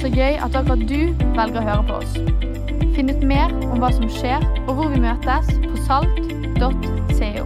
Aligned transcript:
Så 0.00 0.08
gøy 0.08 0.38
at 0.40 0.54
akkurat 0.56 0.80
du 0.88 1.12
velger 1.36 1.60
å 1.60 1.64
høre 1.66 1.82
på 1.88 1.96
oss. 2.00 2.14
Finn 2.96 3.10
ut 3.12 3.20
mer 3.20 3.52
om 3.68 3.82
hva 3.82 3.90
som 3.92 4.06
skjer, 4.08 4.40
og 4.64 4.78
hvor 4.78 4.88
vi 4.88 5.00
møtes 5.02 5.50
på 5.60 5.76
salt.co. 5.84 7.44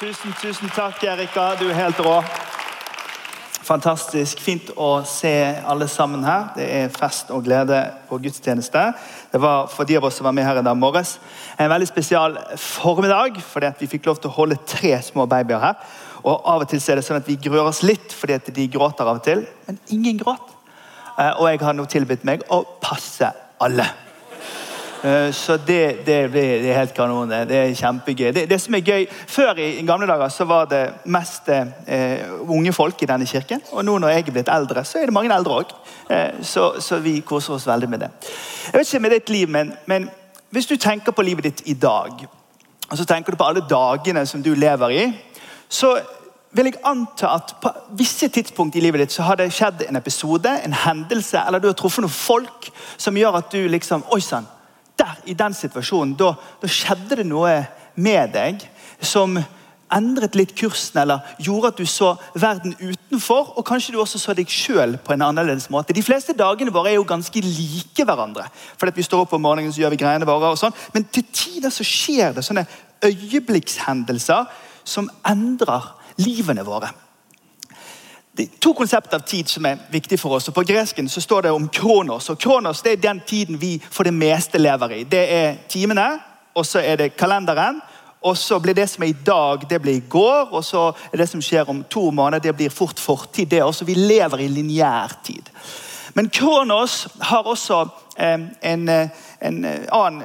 Tusen, 0.00 0.34
tusen 0.42 0.74
takk, 0.74 1.06
Erika. 1.06 1.52
Du 1.62 1.68
er 1.70 1.78
helt 1.84 2.02
rå. 2.02 2.47
Fantastisk. 3.68 4.40
Fint 4.40 4.70
å 4.80 5.02
se 5.04 5.30
alle 5.68 5.88
sammen 5.92 6.22
her. 6.24 6.46
Det 6.56 6.66
er 6.72 6.92
fest 6.94 7.28
og 7.34 7.44
glede 7.44 7.82
på 8.08 8.16
gudstjeneste. 8.24 8.84
Det 9.32 9.40
var 9.42 9.68
for 9.68 9.88
de 9.88 9.98
av 9.98 10.06
oss 10.08 10.16
som 10.16 10.24
var 10.24 10.32
med 10.36 10.46
her 10.46 10.60
i 10.60 10.64
dag 10.64 10.78
morges, 10.78 11.18
en 11.60 11.68
veldig 11.68 11.88
spesial 11.90 12.38
formiddag. 12.56 13.42
fordi 13.44 13.72
Vi 13.80 13.90
fikk 13.92 14.06
lov 14.06 14.22
til 14.22 14.30
å 14.30 14.36
holde 14.38 14.56
tre 14.66 14.94
små 15.02 15.26
babyer 15.28 15.60
her. 15.60 15.74
Og 16.24 16.40
Av 16.48 16.64
og 16.64 16.68
til 16.68 16.80
er 16.80 16.96
det 16.96 17.04
sånn 17.04 17.20
at 17.20 17.28
vi 17.28 17.36
grør 17.36 17.68
oss 17.68 17.82
litt 17.82 18.12
fordi 18.12 18.32
at 18.38 18.48
de 18.54 18.68
gråter 18.68 19.04
av 19.04 19.20
og 19.20 19.24
til. 19.24 19.46
Men 19.66 19.78
ingen 19.88 20.18
gråt. 20.18 20.54
Eh, 21.18 21.32
Og 21.38 21.48
jeg 21.50 21.60
har 21.60 21.72
nå 21.74 21.84
tilbudt 21.84 22.24
meg 22.24 22.42
å 22.48 22.64
passe 22.80 23.32
alle. 23.60 23.84
Eh, 25.04 25.32
Så 25.32 25.56
det, 25.56 26.06
det, 26.06 26.30
blir, 26.30 26.62
det 26.62 26.70
er 26.70 26.78
helt 26.78 26.94
kanon. 26.94 27.30
Det 27.30 27.56
er 27.56 27.74
kjempegøy. 27.74 28.32
Det, 28.34 28.50
det 28.50 28.60
som 28.60 28.74
er 28.74 28.82
gøy, 28.82 29.06
Før 29.26 29.58
i 29.58 29.86
gamle 29.86 30.06
dager 30.06 30.28
så 30.28 30.44
var 30.44 30.64
det 30.70 30.82
mest 31.04 31.48
eh, 31.48 32.24
unge 32.48 32.72
folk 32.72 33.02
i 33.02 33.06
denne 33.06 33.26
kirken. 33.26 33.62
Og 33.72 33.84
nå 33.84 33.98
når 33.98 34.08
jeg 34.08 34.26
er 34.26 34.32
blitt 34.32 34.52
eldre, 34.52 34.84
så 34.84 34.98
er 34.98 35.06
det 35.06 35.14
mange 35.14 35.34
eldre 35.34 35.60
òg. 35.62 35.74
Eh, 36.10 36.42
så, 36.42 36.80
så 36.80 36.98
vi 36.98 37.20
koser 37.20 37.54
oss 37.54 37.66
veldig 37.66 37.88
med 37.88 38.04
det. 38.06 38.10
Jeg 38.72 38.78
vet 38.80 38.88
ikke 38.88 39.02
med 39.06 39.16
ditt 39.16 39.30
liv, 39.30 39.48
men, 39.48 39.72
men 39.86 40.10
hvis 40.50 40.66
du 40.66 40.76
tenker 40.76 41.12
på 41.12 41.22
livet 41.22 41.44
ditt 41.44 41.62
i 41.66 41.74
dag, 41.74 42.26
og 42.90 42.98
så 42.98 43.04
tenker 43.04 43.32
du 43.32 43.36
på 43.38 43.44
alle 43.44 43.66
dagene 43.68 44.26
som 44.26 44.42
du 44.42 44.54
lever 44.54 44.90
i, 44.96 45.08
så 45.68 45.98
vil 46.56 46.70
jeg 46.70 46.80
anta 46.88 47.34
at 47.36 47.56
på 47.60 47.70
visse 47.98 48.28
tidspunkt 48.32 48.76
i 48.76 48.80
livet 48.80 49.02
ditt 49.04 49.12
så 49.12 49.26
har 49.28 49.36
det 49.36 49.50
skjedd 49.52 49.84
en 49.84 50.00
episode, 50.00 50.48
en 50.64 50.72
hendelse, 50.72 51.42
eller 51.46 51.60
du 51.60 51.68
har 51.68 51.76
truffet 51.76 52.02
noen 52.02 52.14
folk 52.14 52.70
som 52.96 53.16
gjør 53.16 53.36
at 53.42 53.52
du 53.52 53.68
liksom 53.68 54.06
Oi 54.16 54.20
sann! 54.24 54.48
I 55.28 55.36
den 55.36 55.54
situasjonen, 55.54 56.16
da, 56.18 56.32
da 56.62 56.70
skjedde 56.70 57.20
det 57.20 57.28
noe 57.28 57.60
med 57.98 58.32
deg 58.34 58.64
som 59.04 59.36
endret 59.94 60.36
litt 60.36 60.52
kursen, 60.56 61.00
eller 61.02 61.24
gjorde 61.40 61.70
at 61.72 61.80
du 61.80 61.88
så 61.88 62.10
verden 62.36 62.74
utenfor, 62.76 63.54
og 63.56 63.66
kanskje 63.66 63.94
du 63.94 64.00
også 64.02 64.20
så 64.20 64.34
deg 64.36 64.50
sjøl 64.52 64.98
på 65.04 65.14
en 65.14 65.24
annerledes 65.28 65.68
måte. 65.72 65.96
De 65.96 66.04
fleste 66.04 66.36
dagene 66.36 66.72
våre 66.74 66.92
er 66.92 66.98
jo 66.98 67.06
ganske 67.08 67.42
like 67.44 68.04
hverandre. 68.04 68.48
fordi 68.76 68.92
at 68.92 68.96
Vi 68.96 69.06
står 69.06 69.24
opp 69.24 69.32
om 69.32 69.42
morgenen 69.42 69.72
så 69.72 69.80
gjør 69.80 69.96
vi 69.96 70.02
greiene 70.04 70.28
våre, 70.28 70.52
og 70.52 70.60
sånn, 70.60 70.76
men 70.92 71.04
til 71.04 71.24
tider 71.32 71.72
så 71.72 71.84
skjer 71.84 72.36
det 72.36 72.44
sånne 72.44 72.66
øyeblikkshendelser 73.04 74.44
som 74.84 75.10
endrer 75.24 75.94
livene 76.18 76.64
våre. 76.66 76.90
Det 78.38 78.44
er 78.44 78.58
to 78.62 78.70
konsepter 78.72 79.18
av 79.18 79.24
tid 79.26 79.48
som 79.50 79.66
er 79.66 79.80
viktig 79.90 80.14
for 80.20 80.36
oss. 80.36 80.46
og 80.48 80.54
På 80.54 80.62
gresken 80.62 81.08
så 81.10 81.20
står 81.20 81.42
det 81.42 81.50
om 81.50 81.68
kronos. 81.68 82.30
og 82.30 82.38
Kronos 82.38 82.82
det 82.82 82.92
er 82.92 83.00
den 83.02 83.20
tiden 83.26 83.60
vi 83.60 83.82
for 83.90 84.06
det 84.06 84.14
meste 84.14 84.58
lever 84.58 84.92
i. 84.94 85.02
Det 85.02 85.22
er 85.32 85.56
timene, 85.68 86.20
og 86.54 86.66
så 86.66 86.78
er 86.78 86.96
det 86.96 87.16
kalenderen. 87.16 87.80
Og 88.22 88.36
så 88.38 88.58
blir 88.58 88.74
det 88.74 88.86
som 88.90 89.02
er 89.02 89.08
i 89.08 89.24
dag, 89.26 89.66
det 89.70 89.82
blir 89.82 89.96
i 89.96 90.06
går. 90.08 90.54
Og 90.54 90.64
så 90.64 90.92
er 91.12 91.18
det 91.18 91.28
som 91.28 91.42
skjer 91.42 91.66
om 91.70 91.82
to 91.90 92.10
måneder, 92.10 92.38
det 92.38 92.56
blir 92.56 92.70
fort 92.70 93.00
fortid. 93.00 93.46
det 93.46 93.62
også. 93.62 93.84
Vi 93.84 93.94
lever 93.94 94.38
i 94.38 94.48
lineær 94.48 95.18
tid. 95.24 95.50
Men 96.14 96.30
Kronos 96.30 97.08
har 97.20 97.42
også 97.42 97.88
eh, 98.18 98.40
en, 98.62 98.88
eh, 98.88 99.08
en 99.42 99.66
annen 99.92 100.22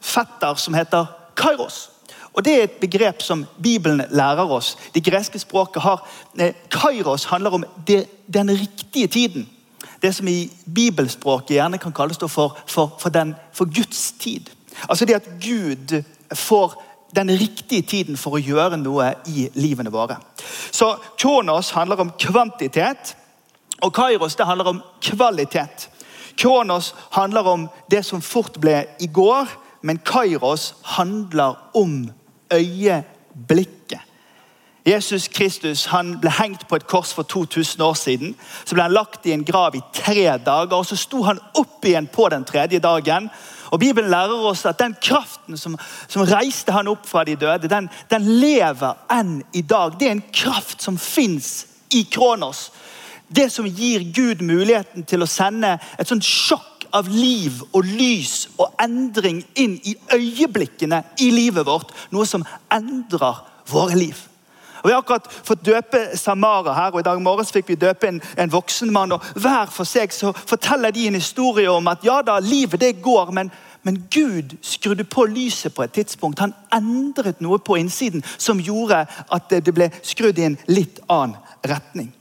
fetter 0.00 0.54
som 0.54 0.74
heter 0.74 1.06
Kairos. 1.36 1.93
Og 2.34 2.44
Det 2.44 2.54
er 2.54 2.62
et 2.64 2.70
begrep 2.82 3.22
som 3.22 3.46
Bibelen 3.62 4.02
lærer 4.10 4.50
oss. 4.50 4.76
Det 4.94 5.04
greske 5.04 5.38
språket 5.38 5.82
har 5.82 6.02
eh, 6.38 6.54
Kairos 6.70 7.24
handler 7.24 7.50
om 7.50 7.64
det, 7.86 8.06
den 8.34 8.50
riktige 8.50 9.06
tiden. 9.06 9.48
Det 10.02 10.14
som 10.14 10.28
i 10.28 10.50
bibelspråket 10.74 11.56
gjerne 11.56 11.78
kan 11.78 11.92
kalles 11.92 12.18
for, 12.18 12.58
for, 12.66 12.96
for, 12.98 13.08
den, 13.08 13.34
for 13.52 13.64
Guds 13.64 14.12
tid. 14.12 14.50
Altså 14.88 15.04
det 15.04 15.14
at 15.14 15.28
Gud 15.40 16.02
får 16.32 16.82
den 17.14 17.30
riktige 17.30 17.82
tiden 17.82 18.16
for 18.16 18.34
å 18.34 18.42
gjøre 18.42 18.76
noe 18.76 19.12
i 19.30 19.48
livene 19.54 19.92
våre. 19.94 20.16
Så 20.70 20.96
Kronos 21.18 21.70
handler 21.70 22.02
om 22.02 22.10
kvantitet, 22.18 23.14
og 23.82 23.94
Kairos 23.94 24.36
det 24.36 24.46
handler 24.46 24.72
om 24.72 24.82
kvalitet. 25.02 25.88
Kronos 26.36 26.94
handler 27.10 27.46
om 27.46 27.68
det 27.90 28.02
som 28.04 28.22
fort 28.22 28.58
ble 28.60 28.82
i 29.00 29.06
går, 29.06 29.46
men 29.82 30.00
Kairos 30.02 30.74
handler 30.96 31.54
om 31.74 32.10
øyeblikket. 32.52 34.00
Jesus 34.86 35.28
Kristus 35.28 35.86
han 35.88 36.18
ble 36.20 36.28
hengt 36.30 36.66
på 36.68 36.76
et 36.76 36.86
kors 36.86 37.14
for 37.16 37.22
2000 37.22 37.82
år 37.82 37.94
siden. 37.96 38.34
Så 38.64 38.76
ble 38.76 38.84
han 38.84 38.92
lagt 38.92 39.26
i 39.26 39.32
en 39.32 39.44
grav 39.44 39.76
i 39.76 39.80
tre 39.94 40.26
dager, 40.44 40.76
og 40.76 40.86
så 40.86 40.96
sto 40.96 41.22
han 41.24 41.40
opp 41.56 41.84
igjen 41.84 42.08
på 42.12 42.28
den 42.28 42.44
tredje 42.44 42.78
dagen. 42.84 43.30
Og 43.72 43.80
Bibelen 43.80 44.10
lærer 44.10 44.44
oss 44.44 44.66
at 44.68 44.78
den 44.78 44.96
kraften 45.02 45.56
som, 45.56 45.78
som 46.08 46.26
reiste 46.28 46.72
han 46.72 46.88
opp 46.88 47.08
fra 47.08 47.24
de 47.24 47.36
døde, 47.36 47.68
den, 47.68 47.88
den 48.10 48.28
lever 48.40 49.00
enn 49.12 49.38
i 49.56 49.62
dag. 49.64 49.96
Det 49.98 50.08
er 50.08 50.18
en 50.18 50.26
kraft 50.32 50.84
som 50.84 51.00
fins 51.00 51.66
i 51.90 52.04
Kronos. 52.12 52.68
Det 53.28 53.48
som 53.52 53.66
gir 53.66 54.04
Gud 54.12 54.44
muligheten 54.44 55.08
til 55.08 55.24
å 55.24 55.30
sende 55.30 55.78
et 55.98 56.08
sånt 56.08 56.26
sjokk 56.28 56.73
av 56.94 57.08
liv 57.10 57.58
og 57.72 57.82
lys 57.84 58.48
og 58.58 58.74
endring 58.82 59.42
inn 59.58 59.76
i 59.82 59.96
øyeblikkene 60.14 61.02
i 61.20 61.30
livet 61.34 61.66
vårt. 61.66 61.90
Noe 62.14 62.26
som 62.28 62.46
endrer 62.72 63.42
våre 63.70 63.98
liv. 63.98 64.16
Og 64.84 64.88
Vi 64.88 64.92
har 64.92 65.00
akkurat 65.00 65.32
fått 65.44 65.64
døpe 65.64 66.16
Samara 66.16 66.74
her, 66.76 66.90
og 66.92 67.00
i 67.00 67.06
dag 67.06 67.20
morges 67.22 67.52
fikk 67.52 67.70
vi 67.72 67.76
døpe 67.80 68.08
en, 68.08 68.18
en 68.36 68.52
voksen 68.52 68.90
mann. 68.92 69.12
og 69.16 69.22
Hver 69.34 69.70
for 69.72 69.88
seg 69.88 70.12
så 70.12 70.34
forteller 70.36 70.92
de 70.92 71.06
en 71.08 71.16
historie 71.16 71.70
om 71.70 71.88
at 71.88 72.04
ja 72.04 72.18
da, 72.22 72.36
livet 72.38 72.80
det 72.80 72.98
går, 73.02 73.32
men, 73.32 73.48
men 73.82 74.02
Gud 74.12 74.52
skrudde 74.60 75.04
på 75.08 75.24
lyset 75.24 75.72
på 75.74 75.86
et 75.86 75.94
tidspunkt. 75.96 76.42
Han 76.44 76.52
endret 76.68 77.40
noe 77.40 77.58
på 77.58 77.78
innsiden 77.80 78.20
som 78.36 78.60
gjorde 78.60 79.06
at 79.08 79.56
det 79.56 79.72
ble 79.72 79.88
skrudd 80.02 80.38
i 80.38 80.50
en 80.50 80.60
litt 80.68 81.00
annen 81.08 81.40
retning. 81.64 82.12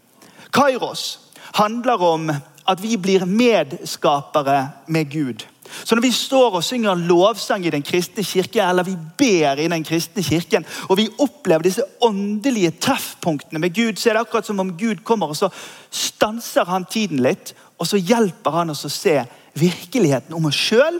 Kairos 0.56 1.20
handler 1.60 2.02
om 2.02 2.32
at 2.70 2.84
vi 2.84 2.98
blir 2.98 3.26
medskapere 3.26 4.70
med 4.88 5.12
Gud. 5.12 5.46
Så 5.84 5.96
når 5.96 6.02
vi 6.02 6.12
står 6.12 6.58
og 6.58 6.64
synger 6.64 7.00
lovsang 7.08 7.66
i 7.66 7.72
den 7.74 7.84
kristne 7.84 8.24
kirke, 8.24 8.62
eller 8.62 8.86
vi 8.86 8.96
ber 9.18 9.60
i 9.60 9.68
den 9.68 9.84
kristne 9.84 10.24
kirken, 10.24 10.66
og 10.90 10.98
vi 11.00 11.10
opplever 11.20 11.66
disse 11.66 11.86
åndelige 12.02 12.76
treffpunktene 12.84 13.60
med 13.60 13.74
Gud, 13.76 13.98
så 13.98 14.10
er 14.10 14.18
det 14.18 14.26
akkurat 14.26 14.46
som 14.46 14.60
om 14.60 14.76
Gud 14.78 15.04
kommer 15.04 15.32
og 15.32 15.38
så 15.40 15.50
stanser 15.90 16.70
han 16.70 16.86
tiden 16.86 17.24
litt, 17.24 17.56
og 17.80 17.88
så 17.90 17.98
hjelper 17.98 18.60
han 18.60 18.74
oss 18.74 18.86
å 18.86 18.92
se 18.92 19.18
virkeligheten 19.60 20.36
om 20.36 20.46
oss 20.50 20.60
sjøl 20.60 21.00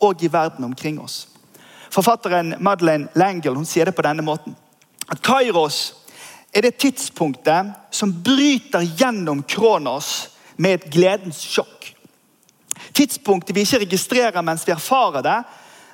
og 0.00 0.22
i 0.24 0.32
verden 0.32 0.64
omkring 0.64 1.00
oss. 1.00 1.26
Forfatteren 1.90 2.54
Madeleine 2.62 3.08
Langle 3.18 3.56
hun 3.56 3.66
sier 3.66 3.88
det 3.88 3.96
på 3.96 4.04
denne 4.06 4.22
måten. 4.22 4.54
At 5.10 5.22
Kairos 5.26 5.80
er 6.54 6.66
det 6.66 6.78
tidspunktet 6.82 7.72
som 7.94 8.12
bryter 8.22 8.84
gjennom 8.98 9.42
Kronos 9.42 10.28
med 10.60 10.76
et 10.76 10.88
gledens 10.92 11.40
sjokk. 11.40 11.92
Tidspunktet 12.96 13.56
vi 13.56 13.64
ikke 13.64 13.84
registrerer 13.84 14.44
mens 14.44 14.66
vi 14.68 14.74
erfarer 14.74 15.24
det, 15.24 15.38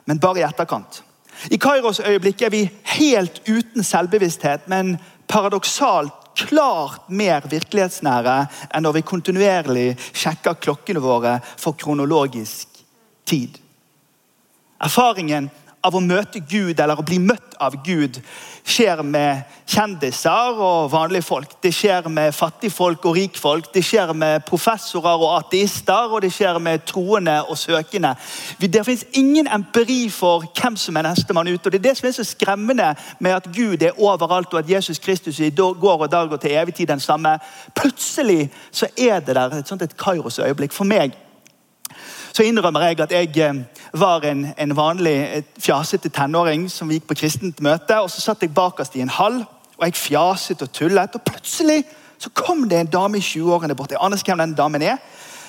men 0.07 0.21
bare 0.23 0.43
i 0.43 0.47
etterkant. 0.47 1.03
I 1.53 1.59
Kairos 1.61 2.01
øyeblikk 2.01 2.43
er 2.43 2.51
vi 2.51 2.63
helt 2.97 3.43
uten 3.47 3.85
selvbevissthet, 3.85 4.69
men 4.69 4.97
paradoksalt 5.29 6.15
klart 6.37 7.09
mer 7.09 7.45
virkelighetsnære 7.49 8.37
enn 8.75 8.85
når 8.85 8.99
vi 8.99 9.05
kontinuerlig 9.09 9.87
sjekker 10.13 10.59
klokkene 10.61 11.03
våre 11.05 11.39
for 11.57 11.77
kronologisk 11.79 12.83
tid. 13.29 13.57
Erfaringen 14.83 15.49
av 15.87 15.95
å 15.95 16.03
møte 16.03 16.43
Gud 16.43 16.81
eller 16.81 16.99
å 16.99 17.07
bli 17.07 17.19
møtt 17.23 17.55
av 17.63 17.79
Gud 17.87 18.19
skjer 18.67 19.01
med 19.07 19.45
kjendiser 19.71 20.59
og 20.59 20.91
vanlige 20.91 21.25
folk. 21.27 21.55
Det 21.63 21.71
skjer 21.75 22.09
med 22.13 22.35
fattigfolk 22.35 23.05
og 23.07 23.17
rikfolk, 23.17 23.69
det 23.75 23.85
skjer 23.87 24.13
med 24.19 24.45
professorer 24.49 25.23
og 25.23 25.37
ateister, 25.37 26.11
og 26.11 26.25
det 26.25 26.33
skjer 26.35 26.59
med 26.63 26.83
troende 26.89 27.37
og 27.47 27.59
søkende. 27.59 28.15
Det 28.61 28.85
finnes 28.87 29.07
ingen 29.19 29.51
empiri 29.53 30.07
for 30.13 30.49
hvem 30.51 30.79
som 30.81 30.99
er 30.99 31.07
nestemann 31.07 31.53
ut. 31.53 31.67
og 31.67 31.73
Det 31.73 31.81
er 31.81 31.89
det 31.89 31.97
som 31.99 32.09
er 32.09 32.17
så 32.19 32.27
skremmende 32.27 32.95
med 33.21 33.37
at 33.39 33.51
Gud 33.55 33.83
er 33.83 34.01
overalt, 34.01 34.53
og 34.53 34.59
at 34.59 34.71
Jesus 34.71 34.99
Kristus 34.99 35.41
i 35.41 35.51
går 35.51 36.03
og 36.03 36.11
dag 36.11 36.33
og 36.33 36.41
til 36.41 36.57
evig 36.59 36.75
tid 36.75 36.87
den 36.87 37.01
samme. 37.01 37.39
Plutselig 37.75 38.51
så 38.71 38.91
er 38.99 39.21
det 39.21 39.37
der 39.37 39.55
et 39.61 39.69
sånt 39.69 39.83
et 39.83 39.97
Kairos-øyeblikk 39.97 40.73
for 40.73 40.85
meg 40.85 41.15
så 42.37 42.45
innrømmer 42.45 42.83
jeg 42.85 42.99
at 43.01 43.13
jeg 43.15 43.31
eh, 43.41 43.61
var 43.97 44.25
en, 44.29 44.43
en 44.59 44.73
vanlig 44.77 45.45
fjasete 45.63 46.11
tenåring 46.13 46.67
som 46.69 46.91
gikk 46.93 47.07
på 47.09 47.17
kristent 47.23 47.63
møte. 47.65 47.97
og 47.97 48.11
Så 48.13 48.21
satt 48.21 48.45
jeg 48.45 48.53
bakerst 48.55 48.97
i 48.99 49.01
en 49.01 49.13
hall, 49.13 49.39
og 49.79 49.87
jeg 49.87 49.97
fjaset 49.97 50.65
og 50.67 50.73
tullet. 50.73 51.17
og 51.17 51.25
Plutselig 51.25 51.85
så 52.19 52.33
kom 52.37 52.67
det 52.69 52.81
en 52.81 52.93
dame 52.93 53.23
i 53.23 53.25
20-årene 53.25 53.77
bort. 53.77 53.95
Jeg 53.95 54.03
aner 54.05 54.21
ikke 54.21 54.35
hvem 54.35 54.45
den 54.45 54.57
damen 54.59 54.85
er. 54.85 55.01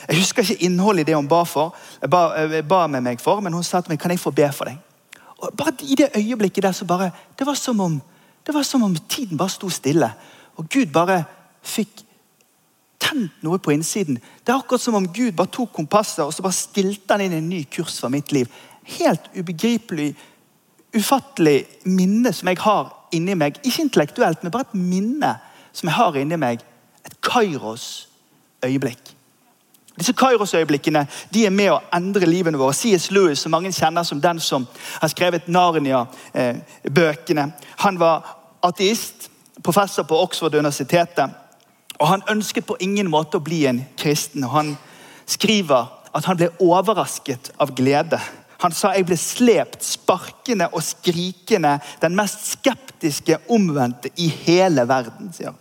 Jeg 0.07 0.21
husker 0.21 0.45
ikke 0.45 0.63
innholdet 0.63 1.03
i 1.03 1.09
det 1.09 1.17
hun 1.17 1.27
ba, 1.27 1.41
for, 1.43 1.75
jeg 2.01 2.09
ba, 2.09 2.23
ba 2.63 2.85
med 2.87 3.03
meg 3.03 3.19
for, 3.19 3.43
men 3.43 3.55
hun 3.55 3.67
sa 3.67 3.81
til 3.81 3.91
meg 3.91 3.99
kan 3.99 4.13
jeg 4.13 4.23
få 4.23 4.31
be 4.31 4.47
for 4.55 4.71
deg. 4.71 4.79
Og 5.43 5.51
bare 5.59 5.75
I 5.83 5.99
det 5.99 6.09
øyeblikket 6.15 6.63
der 6.63 6.71
så 6.71 6.85
bare 6.85 7.11
Det 7.39 7.45
var 7.45 7.53
som 7.53 7.79
om, 7.79 8.01
det 8.47 8.53
var 8.55 8.63
som 8.63 8.83
om 8.83 8.95
tiden 9.09 9.37
bare 9.37 9.49
sto 9.49 9.69
stille. 9.69 10.11
Og 10.55 10.69
Gud 10.69 10.85
bare 10.93 11.23
fikk 11.63 12.06
tent 13.07 13.43
noe 13.45 13.59
på 13.63 13.73
innsiden. 13.73 14.19
Det 14.43 14.53
er 14.53 14.59
akkurat 14.59 14.83
som 14.83 14.97
om 14.99 15.09
Gud 15.13 15.35
bare 15.37 15.53
tok 15.53 15.73
kompasset 15.75 16.25
og 16.25 16.33
så 16.35 16.45
bare 16.45 16.57
stilte 16.57 17.15
han 17.15 17.25
inn 17.25 17.37
en 17.39 17.49
ny 17.49 17.63
kurs 17.71 17.99
for 18.01 18.13
mitt 18.13 18.33
liv. 18.35 18.51
Helt 18.97 19.29
ubegripelig, 19.35 20.11
ufattelig 20.95 21.59
minne 21.85 22.33
som 22.33 22.51
jeg 22.51 22.61
har 22.63 22.93
inni 23.15 23.35
meg. 23.39 23.59
Ikke 23.63 23.85
intellektuelt, 23.85 24.43
men 24.43 24.51
bare 24.51 24.67
et 24.67 24.79
minne 24.79 25.37
som 25.75 25.89
jeg 25.89 25.97
har 25.97 26.17
inni 26.19 26.39
meg. 26.39 26.63
Et 27.05 27.15
Kairos-øyeblikk. 27.23 29.13
Disse 29.97 30.13
Kairos-øyeblikkene 30.13 31.07
de 31.33 31.45
er 31.47 31.53
med 31.53 31.71
å 31.73 31.79
endre 31.95 32.27
livene 32.29 32.59
våre. 32.59 32.75
C.S. 32.77 33.09
Lewis, 33.11 33.41
som 33.41 33.51
mange 33.55 33.71
kjenner 33.73 34.05
som 34.05 34.21
den 34.21 34.39
som 34.43 34.67
har 34.99 35.09
skrevet 35.09 35.47
Narnia-bøkene. 35.49 37.47
Han 37.83 37.99
var 37.99 38.27
ateist, 38.67 39.31
professor 39.63 40.03
på 40.05 40.19
Oxford-universitetet. 40.21 41.46
Og 41.99 42.07
Han 42.07 42.23
ønsket 42.29 42.65
på 42.65 42.77
ingen 42.79 43.09
måte 43.09 43.37
å 43.37 43.43
bli 43.43 43.65
en 43.65 43.85
kristen. 43.97 44.43
og 44.43 44.49
Han 44.49 44.77
skriver 45.25 45.87
at 46.13 46.25
han 46.25 46.37
ble 46.37 46.49
overrasket 46.63 47.51
av 47.59 47.75
glede. 47.75 48.19
Han 48.63 48.73
sa 48.73 48.93
jeg 48.95 49.05
ble 49.05 49.17
slept, 49.21 49.83
sparkende 49.85 50.69
og 50.73 50.81
skrikende, 50.83 51.75
den 52.01 52.15
mest 52.17 52.47
skeptiske 52.55 53.37
omvendte 53.53 54.09
i 54.17 54.27
hele 54.27 54.87
verden. 54.89 55.33
sier 55.33 55.51
han. 55.51 55.59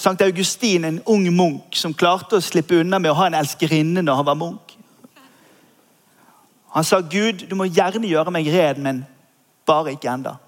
Sankt 0.00 0.22
Augustin, 0.22 0.84
en 0.84 1.02
ung 1.06 1.28
munk 1.36 1.76
som 1.76 1.94
klarte 1.94 2.38
å 2.38 2.42
slippe 2.42 2.80
unna 2.80 2.98
med 2.98 3.10
å 3.12 3.18
ha 3.18 3.26
en 3.28 3.36
elskerinne 3.36 4.02
når 4.02 4.16
han 4.16 4.26
var 4.26 4.38
munk. 4.40 4.76
Han 6.74 6.84
sa, 6.84 7.00
'Gud, 7.00 7.46
du 7.50 7.54
må 7.54 7.64
gjerne 7.64 8.08
gjøre 8.08 8.30
meg 8.30 8.48
red, 8.48 8.78
men 8.78 9.06
bare 9.66 9.92
ikke 9.92 10.10
enda. 10.10 10.38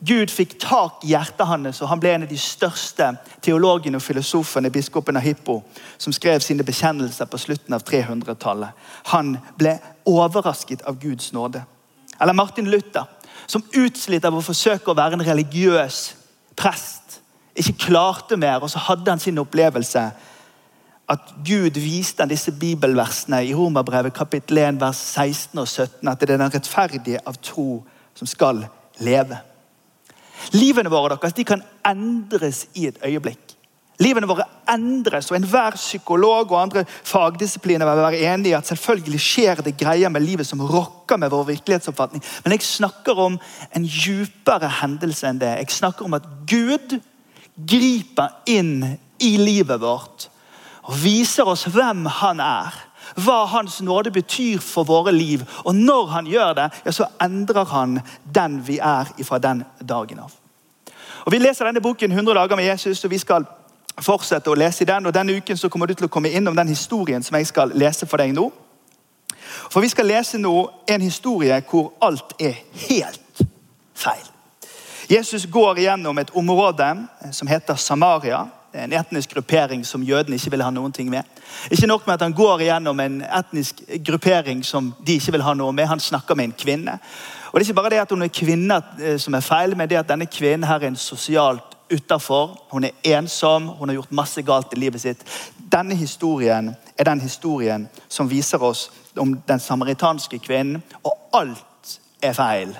Gud 0.00 0.30
fikk 0.30 0.54
tak 0.62 1.02
i 1.04 1.12
hjertet 1.12 1.46
hans, 1.48 1.80
og 1.82 1.90
han 1.90 2.00
ble 2.00 2.12
en 2.14 2.26
av 2.26 2.30
de 2.30 2.38
største 2.38 3.10
teologene 3.42 3.98
og 3.98 4.04
filosofene, 4.04 4.70
biskopen 4.70 5.18
av 5.18 5.26
Hippo, 5.26 5.60
som 5.98 6.14
skrev 6.14 6.42
sine 6.44 6.66
bekjennelser 6.66 7.26
på 7.30 7.40
slutten 7.40 7.74
av 7.74 7.82
300-tallet. 7.88 8.86
Han 9.14 9.36
ble 9.58 9.78
overrasket 10.06 10.84
av 10.86 11.00
Guds 11.02 11.32
nåde. 11.34 11.64
Eller 12.20 12.36
Martin 12.36 12.70
Luther, 12.70 13.10
som 13.46 13.64
utslitt 13.74 14.24
av 14.28 14.36
å 14.38 14.44
forsøke 14.44 14.92
å 14.92 14.98
være 14.98 15.18
en 15.18 15.26
religiøs 15.26 16.00
prest 16.58 17.20
ikke 17.58 17.88
klarte 17.88 18.36
mer, 18.36 18.62
og 18.62 18.70
så 18.70 18.78
hadde 18.78 19.10
han 19.10 19.22
sin 19.22 19.38
opplevelse 19.38 20.02
at 21.08 21.30
Gud 21.44 21.78
viste 21.80 22.22
han 22.22 22.30
disse 22.30 22.52
bibelversene 22.52 23.40
i 23.46 23.54
Romerbrevet 23.56 24.14
kapittel 24.14 24.60
1, 24.62 24.80
vers 24.80 25.00
16 25.16 25.58
og 25.58 25.68
17, 25.68 26.08
at 26.08 26.20
det 26.20 26.30
er 26.30 26.42
den 26.42 26.54
rettferdige 26.54 27.22
av 27.26 27.38
tro 27.42 27.82
som 28.14 28.28
skal 28.28 28.66
leve. 29.00 29.40
Livene 30.54 30.90
våre 30.92 31.16
deres, 31.16 31.36
de 31.36 31.46
kan 31.46 31.62
endres 31.86 32.66
i 32.78 32.88
et 32.90 32.98
øyeblikk. 33.04 33.58
Livene 33.98 34.28
våre 34.30 34.44
endres, 34.70 35.26
og 35.32 35.40
enhver 35.40 35.74
psykolog 35.74 36.52
og 36.52 36.60
andre 36.60 36.84
fagdisipliner 36.86 37.88
vil 37.88 38.04
være 38.04 38.20
enig 38.30 38.52
i 38.52 38.56
at 38.58 38.68
selvfølgelig 38.70 39.20
skjer 39.22 39.62
det 39.66 39.74
greier 39.80 40.12
med 40.14 40.22
livet 40.22 40.46
som 40.46 40.62
rokker 40.62 41.18
med 41.18 41.32
vår 41.34 41.48
virkelighetsoppfatning. 41.48 42.22
Men 42.44 42.54
jeg 42.54 42.66
snakker 42.68 43.18
om 43.18 43.40
en 43.74 43.88
djupere 43.88 44.70
hendelse 44.80 45.26
enn 45.26 45.42
det. 45.42 45.50
Jeg 45.64 45.78
snakker 45.80 46.06
om 46.06 46.14
at 46.14 46.28
Gud 46.46 46.94
griper 47.58 48.38
inn 48.46 48.84
i 49.18 49.32
livet 49.40 49.82
vårt 49.82 50.28
og 50.88 50.94
viser 51.02 51.48
oss 51.50 51.66
hvem 51.68 52.06
han 52.20 52.38
er. 52.40 52.76
Hva 53.16 53.44
Hans 53.44 53.80
nåde 53.82 54.10
betyr 54.10 54.58
for 54.58 54.84
våre 54.84 55.12
liv. 55.12 55.44
Og 55.64 55.74
når 55.74 56.06
han 56.06 56.26
gjør 56.26 56.52
det, 56.52 56.68
ja, 56.84 56.92
så 56.92 57.06
endrer 57.22 57.64
han 57.64 58.00
den 58.34 58.60
vi 58.66 58.78
er 58.78 59.08
fra 59.24 59.38
den 59.38 59.64
dagen 59.88 60.18
av. 60.18 60.32
Og 61.24 61.32
Vi 61.32 61.38
leser 61.38 61.64
denne 61.64 61.80
boken 61.80 62.12
100 62.12 62.34
dager 62.34 62.56
med 62.56 62.64
Jesus, 62.64 63.04
og 63.04 63.10
vi 63.10 63.18
skal 63.18 63.44
fortsette 64.00 64.50
å 64.50 64.54
lese 64.54 64.82
i 64.82 64.86
den. 64.86 65.06
og 65.06 65.14
Denne 65.14 65.36
uken 65.36 65.56
så 65.56 65.68
kommer 65.68 65.86
du 65.86 65.94
til 65.94 66.06
å 66.06 66.12
komme 66.12 66.30
innom 66.30 66.56
den 66.56 66.68
historien 66.68 67.22
som 67.22 67.36
jeg 67.36 67.46
skal 67.46 67.72
lese 67.74 68.06
for 68.06 68.16
deg 68.16 68.32
nå. 68.34 68.50
For 69.70 69.80
vi 69.80 69.88
skal 69.88 70.06
lese 70.06 70.38
nå 70.38 70.54
en 70.88 71.00
historie 71.00 71.60
hvor 71.70 71.92
alt 72.00 72.34
er 72.40 72.54
helt 72.88 73.44
feil. 73.94 74.26
Jesus 75.08 75.46
går 75.46 75.78
gjennom 75.78 76.18
et 76.18 76.30
område 76.36 76.88
som 77.32 77.48
heter 77.48 77.74
Samaria. 77.74 78.46
En 78.78 78.92
etnisk 78.92 79.34
gruppering 79.34 79.84
som 79.86 80.02
jødene 80.02 80.36
ikke 80.36 80.50
vil 80.50 80.62
ha 80.62 80.70
noen 80.70 80.92
ting 80.92 81.10
med. 81.10 81.26
Ikke 81.70 81.86
nok 81.86 82.06
med 82.06 82.14
at 82.14 82.22
Han 82.22 82.32
går 82.32 82.62
gjennom 82.66 83.00
en 83.00 83.22
etnisk 83.22 83.82
gruppering 84.06 84.64
som 84.64 84.94
de 85.06 85.18
ikke 85.18 85.32
vil 85.32 85.42
ha 85.42 85.54
noe 85.54 85.72
med. 85.72 85.86
Han 85.86 86.00
snakker 86.00 86.34
med 86.34 86.44
en 86.44 86.56
kvinne. 86.58 86.98
Og 87.52 87.60
Det 87.60 87.64
er 87.64 87.70
ikke 87.70 87.80
bare 87.80 87.90
det 87.90 88.00
at 88.00 88.10
hun 88.10 88.22
er 88.22 88.28
kvinne 88.28 88.82
eh, 89.00 89.18
som 89.18 89.34
er 89.34 89.40
feil, 89.40 89.76
men 89.76 89.88
det 89.88 89.96
at 89.96 90.08
denne 90.08 90.26
kvinnen 90.26 90.68
her 90.68 90.80
er 90.82 90.88
en 90.88 90.96
sosialt 90.96 91.76
utafor. 91.90 92.58
Hun 92.70 92.84
er 92.84 92.90
ensom, 93.04 93.68
hun 93.68 93.88
har 93.88 93.94
gjort 93.94 94.12
masse 94.12 94.42
galt 94.42 94.72
i 94.72 94.80
livet 94.80 95.00
sitt. 95.00 95.24
Denne 95.72 95.94
historien 95.94 96.74
er 96.98 97.04
den 97.04 97.20
historien 97.20 97.88
som 98.08 98.30
viser 98.30 98.62
oss 98.62 98.90
om 99.16 99.40
den 99.48 99.60
samaritanske 99.60 100.38
kvinnen. 100.38 100.82
Og 101.02 101.16
alt 101.32 101.98
er 102.22 102.32
feil 102.32 102.76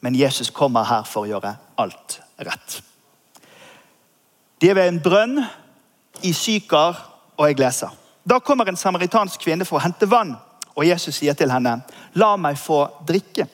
men 0.00 0.14
Jesus 0.14 0.50
kommer 0.50 0.86
her 0.86 1.06
for 1.06 1.26
å 1.26 1.30
gjøre 1.32 1.54
alt 1.82 2.20
rett. 2.46 2.78
De 4.60 4.70
er 4.70 4.74
ved 4.74 4.88
en 4.88 5.02
brønn 5.02 5.38
i 6.22 6.32
Sykar, 6.34 6.98
og 7.36 7.46
jeg 7.46 7.58
leser. 7.60 7.92
Da 8.28 8.40
kommer 8.42 8.68
en 8.68 8.76
samaritansk 8.76 9.40
kvinne 9.40 9.64
for 9.64 9.78
å 9.78 9.84
hente 9.84 10.08
vann, 10.10 10.34
og 10.74 10.86
Jesus 10.86 11.20
sier 11.20 11.34
til 11.34 11.50
henne, 11.50 11.82
'La 12.14 12.36
meg 12.36 12.58
få 12.58 12.88
drikke'. 13.06 13.46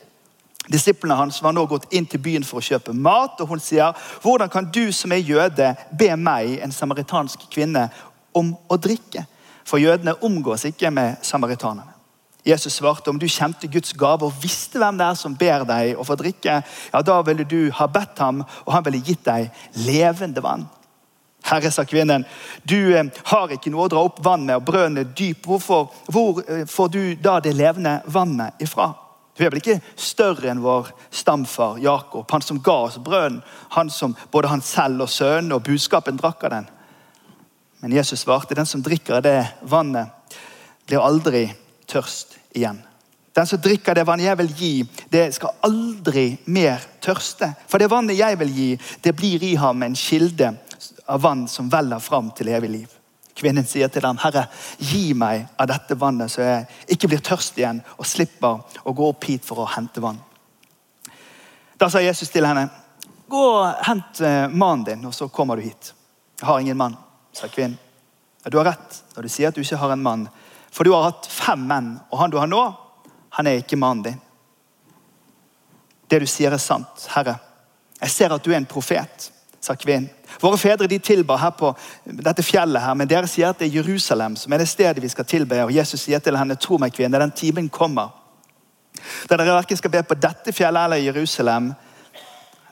Disiplene 0.73 1.17
hans 1.17 1.43
var 1.43 1.53
nå 1.53 1.67
gått 1.67 1.93
inn 1.93 2.07
til 2.07 2.21
byen 2.21 2.45
for 2.45 2.57
å 2.57 2.65
kjøpe 2.65 2.93
mat, 2.93 3.41
og 3.41 3.49
hun 3.49 3.61
sier, 3.61 3.93
'Hvordan 4.23 4.49
kan 4.49 4.71
du 4.71 4.93
som 4.93 5.13
er 5.13 5.17
jøde, 5.17 5.77
be 5.99 6.17
meg, 6.17 6.63
en 6.63 6.73
samaritansk 6.73 7.39
kvinne, 7.51 7.91
om 8.35 8.57
å 8.71 8.77
drikke?' 8.77 9.27
For 9.65 9.79
jødene 9.79 10.23
omgås 10.23 10.65
ikke 10.65 10.91
med 10.91 11.17
samaritanerne. 11.23 11.95
Jesus 12.47 12.73
svarte 12.73 13.09
om 13.09 13.19
du 13.19 13.27
kjente 13.27 13.69
Guds 13.73 13.93
gave 13.93 14.23
og 14.23 14.35
visste 14.43 14.79
hvem 14.79 14.99
det 14.99 15.07
er 15.07 15.15
som 15.15 15.37
ber 15.37 15.65
deg 15.65 15.97
å 15.97 16.05
få 16.05 16.17
drikke, 16.21 16.63
ja, 16.93 17.03
da 17.03 17.23
ville 17.23 17.45
du 17.45 17.71
ha 17.71 17.87
bedt 17.87 18.19
ham, 18.19 18.45
og 18.67 18.73
han 18.73 18.85
ville 18.85 19.01
gitt 19.01 19.25
deg 19.25 19.51
levende 19.87 20.43
vann. 20.45 20.69
Herre, 21.45 21.71
sa 21.71 21.85
kvinnen, 21.85 22.25
du 22.63 22.97
eh, 22.97 23.05
har 23.29 23.53
ikke 23.53 23.73
noe 23.73 23.85
å 23.85 23.93
dra 23.93 24.03
opp 24.07 24.23
vann 24.25 24.47
med, 24.47 24.57
og 24.57 24.69
brønnen 24.71 25.03
er 25.03 25.11
dyp. 25.17 25.45
Hvorfor, 25.45 25.91
hvor 26.09 26.41
eh, 26.49 26.65
får 26.65 26.93
du 26.95 27.01
da 27.21 27.37
det 27.45 27.53
levende 27.57 27.99
vannet 28.09 28.63
ifra? 28.65 28.95
Du 29.37 29.43
er 29.43 29.51
vel 29.51 29.61
ikke 29.61 29.81
større 29.99 30.49
enn 30.53 30.63
vår 30.63 30.89
stamfar 31.13 31.81
Jakob, 31.83 32.25
han 32.31 32.45
som 32.45 32.63
ga 32.65 32.79
oss 32.87 32.97
brønnen, 33.03 33.43
han 33.75 33.91
som 33.91 34.15
både 34.33 34.53
han 34.53 34.63
selv 34.65 35.05
og 35.05 35.11
sønnen 35.11 35.53
og 35.57 35.67
budskapen 35.67 36.17
drakk 36.21 36.47
av 36.47 36.55
den. 36.55 36.71
Men 37.83 37.93
Jesus 37.99 38.23
svarte, 38.25 38.57
den 38.57 38.71
som 38.71 38.83
drikker 38.83 39.19
av 39.19 39.27
det 39.27 39.39
vannet, 39.69 40.41
blir 40.87 41.05
aldri 41.05 41.49
tørst 41.91 42.39
igjen. 42.57 42.79
Den 43.35 43.49
som 43.51 43.59
drikker 43.59 43.99
det 43.99 44.07
vannet 44.07 44.29
jeg 44.29 44.39
vil 44.39 44.53
gi, 44.55 44.75
det 45.11 45.25
skal 45.35 45.57
aldri 45.67 46.29
mer 46.55 46.81
tørste. 47.03 47.51
For 47.67 47.83
det 47.83 47.91
vannet 47.91 48.17
jeg 48.17 48.39
vil 48.41 48.53
gi, 48.55 48.69
det 49.03 49.13
blir 49.19 49.43
i 49.43 49.57
ham 49.59 49.83
en 49.83 49.97
kilde 49.99 50.53
av 51.07 51.21
vann 51.21 51.49
som 51.49 51.69
veller 51.69 51.99
fram 51.99 52.31
til 52.31 52.49
evig 52.49 52.71
liv. 52.71 52.93
Kvinnen 53.35 53.67
sier 53.67 53.89
til 53.89 54.05
ham, 54.07 54.17
'Herre, 54.17 54.47
gi 54.79 55.15
meg 55.15 55.49
av 55.59 55.67
dette 55.67 55.95
vannet, 55.99 56.31
så 56.31 56.43
jeg 56.43 56.67
ikke 56.89 57.09
blir 57.09 57.19
tørst 57.19 57.59
igjen' 57.59 57.83
'og 57.99 58.07
slipper 58.07 58.63
å 58.85 58.95
gå 58.95 59.09
opp 59.09 59.25
hit 59.25 59.45
for 59.45 59.59
å 59.59 59.69
hente 59.69 60.01
vann'. 60.01 60.23
Da 61.79 61.89
sa 61.89 61.99
Jesus 61.99 62.29
til 62.29 62.47
henne, 62.47 62.71
'Gå 63.29 63.37
og 63.37 63.75
hent 63.85 64.21
eh, 64.21 64.49
mannen 64.49 64.85
din, 64.85 65.05
og 65.05 65.15
så 65.15 65.29
kommer 65.29 65.57
du 65.57 65.63
hit.' 65.63 65.93
'Jeg 66.41 66.47
har 66.47 66.59
ingen 66.59 66.77
mann', 66.77 66.97
sa 67.33 67.49
kvinnen. 67.49 67.79
'Du 68.45 68.59
har 68.59 68.65
rett 68.65 69.03
når 69.17 69.23
du 69.23 69.29
sier 69.29 69.49
at 69.49 69.55
du 69.55 69.61
ikke 69.61 69.77
har 69.77 69.93
en 69.93 70.03
mann.' 70.03 70.29
For 70.71 70.85
du 70.85 70.93
har 70.93 71.03
hatt 71.03 71.27
fem 71.27 71.67
menn, 71.69 72.01
og 72.11 72.19
han 72.19 72.31
du 72.31 72.39
har 72.39 72.47
nå, 72.47 72.75
han 73.31 73.47
er 73.47 73.61
ikke 73.61 73.79
mannen 73.79 74.03
din. 74.03 74.21
Det 76.09 76.19
du 76.19 76.27
sier, 76.27 76.51
er 76.51 76.59
sant, 76.59 77.07
Herre. 77.15 77.37
Jeg 78.01 78.11
ser 78.11 78.35
at 78.35 78.43
du 78.43 78.51
er 78.51 78.57
en 78.57 78.67
profet, 78.67 79.31
sa 79.65 79.77
kvinnen. 79.79 80.11
Våre 80.41 80.59
fedre 80.61 80.89
de 80.91 80.99
tilba 80.99 81.37
her 81.41 81.55
på 81.57 81.71
dette 82.05 82.45
fjellet, 82.45 82.83
her, 82.83 82.97
men 82.99 83.09
dere 83.09 83.29
sier 83.31 83.53
at 83.53 83.61
det 83.63 83.71
er 83.71 83.79
Jerusalem 83.81 84.37
som 84.37 84.53
er 84.53 84.61
det 84.61 84.69
stedet 84.69 85.03
vi 85.03 85.13
skal 85.13 85.29
tilbe. 85.29 85.63
Og 85.65 85.73
Jesus 85.73 86.05
sier 86.05 86.21
til 86.21 86.37
henne, 86.37 86.59
tro 86.61 86.79
meg, 86.81 86.93
kvinne, 86.93 87.21
den 87.21 87.33
timen 87.37 87.71
kommer. 87.73 88.13
Da 89.29 89.39
dere 89.39 89.57
verken 89.57 89.81
skal 89.81 89.93
be 89.95 90.05
på 90.07 90.19
dette 90.21 90.53
fjellet 90.55 90.89
eller 90.89 91.03
Jerusalem, 91.03 91.73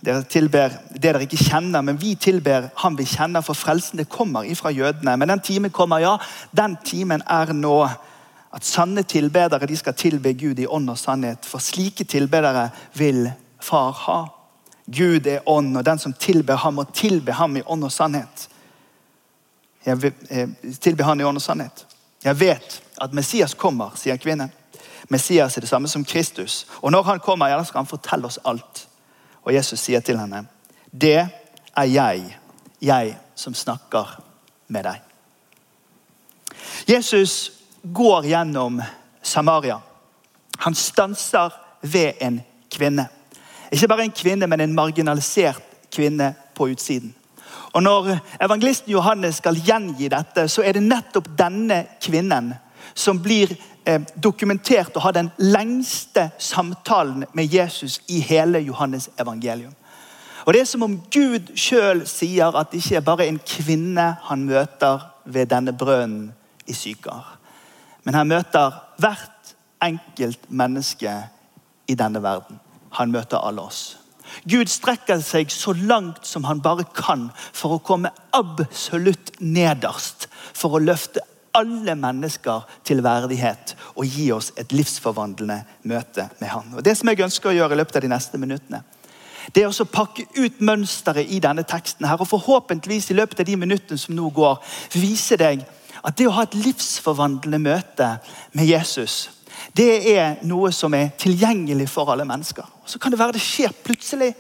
dere 0.03 0.25
tilber 0.27 0.73
det 0.91 1.03
dere 1.05 1.23
ikke 1.23 1.39
kjenner, 1.39 1.85
men 1.87 2.01
vi 2.01 2.17
tilber 2.19 2.73
han 2.83 2.97
vi 2.99 3.07
kjenner, 3.07 3.45
for 3.47 3.55
frelsen 3.55 4.01
det 4.01 4.11
kommer 4.11 4.49
ifra 4.51 4.73
jødene. 4.75 5.15
Men 5.17 5.31
den 5.31 5.45
timen 5.47 5.71
kommer, 5.71 6.03
ja, 6.03 6.17
den 6.51 6.77
timen 6.85 7.23
er 7.31 7.55
nå. 7.55 7.77
At 8.53 8.67
sanne 8.69 9.07
tilbedere 9.09 9.65
de 9.65 9.77
skal 9.79 9.95
tilbe 9.97 10.35
Gud 10.37 10.59
i 10.61 10.67
ånd 10.69 10.91
og 10.93 10.99
sannhet. 11.01 11.47
For 11.49 11.63
slike 11.63 12.05
tilbedere 12.05 12.69
vil 12.99 13.31
Far 13.63 13.95
ha. 13.95 14.19
Gud 14.87 15.27
er 15.27 15.49
ånd, 15.49 15.77
og 15.77 15.85
den 15.85 15.99
som 15.99 16.13
tilber 16.13 16.55
ham, 16.55 16.75
må 16.75 16.85
tilbe 16.85 17.33
ham 17.33 17.57
i 17.57 17.63
ånd 17.67 17.85
og 17.85 17.93
sannhet. 17.93 18.49
Jeg 19.87 20.13
eh, 20.31 20.49
tilbe 20.81 21.05
ham 21.05 21.21
i 21.21 21.25
ånd 21.25 21.39
og 21.39 21.43
sannhet. 21.43 21.87
Jeg 22.25 22.41
vet 22.41 22.83
at 23.03 23.15
Messias 23.15 23.55
kommer, 23.55 23.95
sier 23.99 24.17
kvinnen. 24.17 24.53
Messias 25.11 25.57
er 25.57 25.65
det 25.65 25.71
samme 25.71 25.89
som 25.89 26.05
Kristus. 26.05 26.67
Og 26.81 26.93
når 26.93 27.03
han 27.03 27.21
kommer, 27.21 27.51
ja, 27.51 27.59
da 27.59 27.67
skal 27.67 27.83
han 27.83 27.91
fortelle 27.91 28.27
oss 28.27 28.39
alt. 28.45 28.87
Og 29.43 29.55
Jesus 29.55 29.81
sier 29.81 30.01
til 30.01 30.19
henne, 30.19 30.47
'Det 30.93 31.29
er 31.77 31.85
jeg, 31.85 32.39
jeg 32.81 33.19
som 33.35 33.55
snakker 33.55 34.23
med 34.69 34.85
deg'. 34.85 35.01
Jesus 36.89 37.53
går 37.93 38.23
gjennom 38.23 38.83
Samaria. 39.23 39.81
Han 40.59 40.75
stanser 40.75 41.51
ved 41.83 42.13
en 42.21 42.43
kvinne. 42.71 43.09
Ikke 43.73 43.89
bare 43.89 44.05
en 44.05 44.15
kvinne, 44.17 44.47
men 44.47 44.61
en 44.61 44.75
marginalisert 44.75 45.63
kvinne 45.93 46.35
på 46.55 46.69
utsiden. 46.73 47.15
Og 47.73 47.83
Når 47.83 48.19
evangelisten 48.41 48.93
Johannes 48.93 49.37
skal 49.37 49.57
gjengi 49.57 50.09
dette, 50.09 50.49
så 50.49 50.63
er 50.63 50.73
det 50.73 50.83
nettopp 50.83 51.29
denne 51.39 51.87
kvinnen 52.05 52.53
som 52.95 53.21
blir 53.23 53.55
eh, 53.87 54.01
dokumentert 54.23 54.97
og 54.97 55.03
har 55.03 55.13
den 55.17 55.31
lengste 55.39 56.31
samtalen 56.39 57.25
med 57.33 57.55
Jesus 57.55 58.01
i 58.09 58.21
hele 58.21 58.59
Johannes 58.59 59.09
evangelium. 59.21 59.73
Og 60.45 60.53
Det 60.53 60.61
er 60.61 60.65
som 60.65 60.83
om 60.83 60.99
Gud 61.15 61.55
sjøl 61.57 62.03
sier 62.07 62.53
at 62.59 62.73
det 62.73 62.83
ikke 62.83 62.97
er 62.97 63.07
bare 63.07 63.27
en 63.27 63.41
kvinne 63.47 64.17
han 64.23 64.45
møter 64.45 65.07
ved 65.25 65.47
denne 65.47 65.73
brønnen 65.73 66.33
i 66.67 66.75
Sykar. 66.75 67.39
Men 68.05 68.15
han 68.15 68.29
møter 68.29 68.75
hvert 68.99 69.55
enkelt 69.83 70.51
menneske 70.51 71.15
i 71.89 71.95
denne 71.95 72.23
verden. 72.23 72.59
Han 72.99 73.13
møter 73.15 73.43
alle 73.43 73.65
oss. 73.65 73.83
Gud 74.49 74.71
strekker 74.73 75.21
seg 75.21 75.53
så 75.53 75.75
langt 75.77 76.25
som 76.27 76.47
han 76.49 76.63
bare 76.65 76.87
kan 76.97 77.29
for 77.37 77.77
å 77.77 77.83
komme 77.85 78.13
absolutt 78.33 79.35
nederst. 79.41 80.29
For 80.57 80.79
å 80.79 80.83
løfte 80.83 81.25
alle 81.57 81.95
mennesker 81.99 82.65
til 82.87 83.03
verdighet 83.05 83.75
og 83.93 84.09
gi 84.09 84.31
oss 84.33 84.53
et 84.57 84.73
livsforvandlende 84.73 85.63
møte 85.89 86.31
med 86.41 86.49
han. 86.49 86.73
Og 86.77 86.83
Det 86.85 86.97
som 86.97 87.11
jeg 87.11 87.21
ønsker 87.27 87.53
å 87.53 87.57
gjøre 87.59 87.77
i 87.77 87.81
løpet 87.83 88.01
av 88.01 88.07
de 88.07 88.13
neste 88.13 88.41
minuttene, 88.41 88.83
det 89.53 89.65
er 89.65 89.69
å 89.75 89.91
pakke 89.91 90.25
ut 90.39 90.61
mønsteret 90.63 91.29
i 91.35 91.41
denne 91.43 91.65
teksten 91.67 92.07
her, 92.07 92.21
og 92.21 92.31
forhåpentligvis 92.31 93.11
i 93.11 93.19
løpet 93.19 93.43
av 93.43 93.49
de 93.49 93.57
minuttene 93.59 93.99
som 93.99 94.15
nå 94.15 94.31
går, 94.31 94.61
vise 94.95 95.37
deg 95.37 95.65
at 96.03 96.17
det 96.17 96.29
å 96.31 96.35
ha 96.37 96.47
et 96.47 96.55
livsforvandlende 96.57 97.59
møte 97.63 98.09
med 98.55 98.71
Jesus 98.71 99.27
det 99.77 100.17
er 100.17 100.41
noe 100.49 100.73
som 100.75 100.95
er 100.95 101.13
tilgjengelig 101.19 101.89
for 101.93 102.11
alle 102.13 102.27
mennesker. 102.29 102.67
Så 102.87 102.99
kan 102.99 103.13
det 103.13 103.21
være 103.21 103.37
det 103.37 103.45
skjer 103.45 103.75
plutselig, 103.85 104.33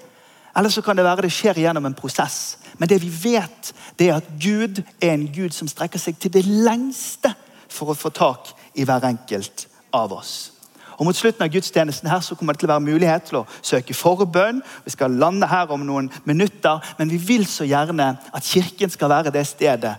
eller 0.56 0.72
så 0.72 0.82
kan 0.84 0.96
det 0.96 1.04
være 1.06 1.26
det 1.26 1.32
skjer 1.32 1.62
gjennom 1.62 1.86
en 1.88 1.96
prosess. 1.96 2.58
Men 2.78 2.88
det 2.88 3.00
vi 3.02 3.10
vet, 3.10 3.72
det 3.98 4.08
er 4.08 4.20
at 4.20 4.32
Gud 4.40 4.82
er 5.00 5.14
en 5.14 5.28
Gud 5.32 5.54
som 5.56 5.68
strekker 5.68 6.00
seg 6.00 6.18
til 6.20 6.32
det 6.34 6.44
lengste 6.46 7.32
for 7.72 7.92
å 7.92 7.98
få 7.98 8.12
tak 8.12 8.52
i 8.76 8.84
hver 8.88 9.04
enkelt 9.08 9.66
av 9.96 10.12
oss. 10.12 10.52
Og 10.98 11.06
Mot 11.08 11.16
slutten 11.16 11.42
av 11.42 11.50
gudstjenesten 11.50 12.06
her 12.06 12.20
så 12.22 12.36
kommer 12.38 12.54
det 12.54 12.62
til 12.62 12.68
å 12.68 12.74
være 12.76 12.84
mulighet 12.84 13.24
til 13.26 13.40
å 13.40 13.46
søke 13.64 13.96
forbønn. 13.96 14.60
Vi 14.84 14.92
skal 14.94 15.16
lande 15.18 15.48
her 15.50 15.72
om 15.74 15.82
noen 15.86 16.10
minutter, 16.28 16.78
men 16.98 17.10
vi 17.10 17.18
vil 17.18 17.46
så 17.48 17.66
gjerne 17.66 18.12
at 18.30 18.46
Kirken 18.46 18.92
skal 18.92 19.10
være 19.10 19.32
det 19.34 19.42
stedet 19.48 19.96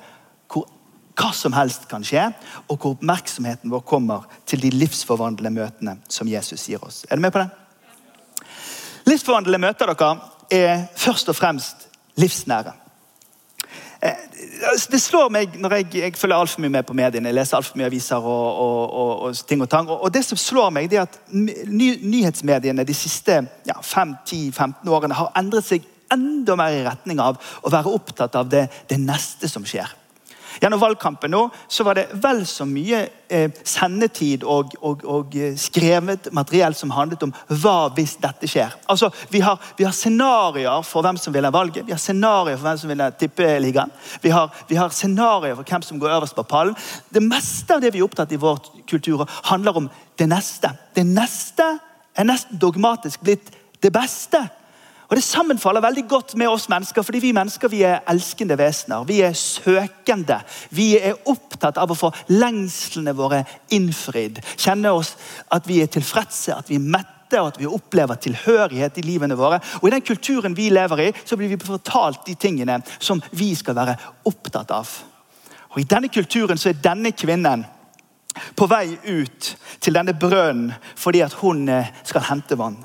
hva 1.18 1.32
som 1.36 1.54
helst 1.54 1.88
kan 1.90 2.06
skje, 2.06 2.30
og 2.68 2.78
hvor 2.78 2.96
oppmerksomheten 2.96 3.72
vår 3.74 3.84
kommer 3.88 4.28
til 4.50 4.64
de 4.64 4.72
livsforvandlende 4.74 5.54
møtene 5.62 5.98
som 6.10 6.30
Jesus 6.30 6.66
gir 6.70 6.84
oss. 6.86 7.04
Er 7.10 7.20
du 7.20 7.26
med 7.26 7.34
på 7.34 7.44
det? 7.44 7.50
Livsforvandlende 9.10 9.68
møter 9.68 9.92
dere 9.92 10.16
er 10.54 10.88
først 10.98 11.30
og 11.30 11.38
fremst 11.38 11.88
livsnære. 12.20 12.74
Eh, 14.04 14.20
det 14.92 15.00
slår 15.02 15.30
meg 15.32 15.56
når 15.60 15.78
jeg, 15.78 15.88
jeg 15.96 16.18
følger 16.20 16.38
altfor 16.38 16.64
mye 16.64 16.74
med 16.74 16.86
på 16.88 16.96
mediene, 16.98 17.30
jeg 17.30 17.38
leser 17.38 17.58
altfor 17.58 17.80
mye 17.80 17.88
aviser 17.88 18.20
og, 18.20 18.60
og, 18.66 18.82
og, 18.92 19.12
og, 19.28 19.42
ting 19.48 19.64
og 19.64 19.70
tang. 19.72 19.90
Og 19.90 20.14
det 20.14 20.26
som 20.28 20.40
slår 20.40 20.74
meg, 20.76 20.90
det 20.92 21.00
er 21.00 21.08
at 21.08 21.20
ny, 21.32 21.94
nyhetsmediene 22.02 22.84
de 22.88 22.96
siste 22.98 23.40
ja, 23.68 23.78
5-10-15 23.80 24.92
årene 24.92 25.20
har 25.20 25.32
endret 25.40 25.68
seg 25.68 25.88
enda 26.14 26.58
mer 26.60 26.76
i 26.76 26.84
retning 26.86 27.22
av 27.24 27.40
å 27.64 27.72
være 27.74 27.94
opptatt 27.96 28.36
av 28.38 28.50
det, 28.52 28.68
det 28.90 29.00
neste 29.02 29.50
som 29.50 29.66
skjer. 29.68 29.90
Gjennom 30.62 30.82
valgkampen 30.82 31.32
nå, 31.34 31.44
så 31.68 31.86
var 31.88 31.98
det 31.98 32.06
vel 32.24 32.44
så 32.48 32.66
mye 32.68 33.02
eh, 33.28 33.52
sendetid 33.64 34.44
og, 34.44 34.74
og, 34.82 35.04
og, 35.06 35.36
eh, 35.36 35.56
skrevet 35.60 36.30
materiell 36.36 36.76
som 36.78 36.94
handlet 36.94 37.24
om 37.26 37.34
hva 37.50 37.90
hvis 37.96 38.16
dette 38.22 38.50
skjer. 38.50 38.76
Altså, 38.92 39.12
Vi 39.30 39.42
har, 39.42 39.60
vi 39.78 39.88
har 39.88 39.96
scenarioer 39.96 40.84
for 40.86 41.06
hvem 41.06 41.18
som 41.18 41.34
vinner 41.34 41.54
valget, 41.54 41.86
vi 41.86 41.96
har 41.96 42.02
scenarioer 42.02 42.58
for 42.58 42.68
hvem 42.68 42.82
som 42.82 42.94
vinner 42.94 43.16
tippeligaen. 43.20 43.92
Vi 44.22 44.30
har, 44.34 44.52
vi 44.68 44.76
har 44.80 44.90
scenarioer 44.90 45.56
for 45.56 45.70
hvem 45.70 45.82
som 45.82 46.00
går 46.00 46.18
øverst 46.18 46.36
på 46.36 46.44
pallen. 46.44 46.76
Det 47.10 47.24
meste 47.24 47.76
av 47.76 47.82
det 47.82 47.94
vi 47.94 48.02
er 48.02 48.08
opptatt 48.08 48.32
i 48.32 48.42
vår 48.42 48.62
kultur, 48.90 49.26
handler 49.50 49.78
om 49.78 49.90
det 50.18 50.30
neste. 50.30 50.74
Det 50.96 51.06
neste 51.08 51.66
er 52.16 52.28
nesten 52.28 52.60
dogmatisk 52.62 53.24
blitt 53.26 53.52
det 53.84 53.92
beste. 53.94 54.44
Og 55.10 55.16
Det 55.16 55.24
sammenfaller 55.24 55.82
veldig 55.82 56.08
godt 56.10 56.36
med 56.36 56.50
oss 56.50 56.70
mennesker, 56.70 57.02
fordi 57.02 57.20
vi 57.20 57.34
mennesker 57.36 57.70
vi 57.70 57.84
er 57.84 58.04
elskende 58.10 58.58
vesener. 58.58 59.04
Vi 59.04 59.22
er 59.22 59.34
søkende. 59.34 60.40
Vi 60.70 60.98
er 60.98 61.20
opptatt 61.30 61.78
av 61.78 61.92
å 61.92 61.98
få 61.98 62.12
lengslene 62.32 63.14
våre 63.18 63.44
innfridd. 63.70 64.40
Kjenne 64.58 64.94
oss 64.96 65.16
at 65.52 65.68
vi 65.68 65.82
er 65.84 65.92
tilfredse, 65.92 66.56
at 66.56 66.72
vi 66.72 66.80
er 66.80 66.88
mette 66.96 67.10
og 67.40 67.50
at 67.50 67.60
vi 67.60 67.66
opplever 67.66 68.20
tilhørighet 68.22 68.98
i 69.02 69.06
livene 69.06 69.38
våre. 69.38 69.60
Og 69.82 69.88
I 69.88 69.94
den 69.96 70.06
kulturen 70.06 70.56
vi 70.58 70.70
lever 70.70 71.08
i, 71.08 71.12
så 71.26 71.38
blir 71.38 71.50
vi 71.50 71.58
fortalt 71.58 72.26
de 72.28 72.36
tingene 72.36 72.78
som 73.00 73.22
vi 73.32 73.56
skal 73.58 73.78
være 73.78 73.98
opptatt 74.30 74.72
av. 74.72 74.90
Og 75.74 75.82
I 75.82 75.88
denne 75.90 76.12
kulturen 76.14 76.60
så 76.62 76.70
er 76.70 76.82
denne 76.84 77.12
kvinnen 77.18 77.66
på 78.58 78.68
vei 78.70 78.98
ut 79.06 79.50
til 79.82 79.98
denne 79.98 80.14
brønnen 80.18 80.74
fordi 80.98 81.22
at 81.26 81.36
hun 81.42 81.68
eh, 81.70 81.90
skal 82.06 82.28
hente 82.30 82.58
vann. 82.58 82.78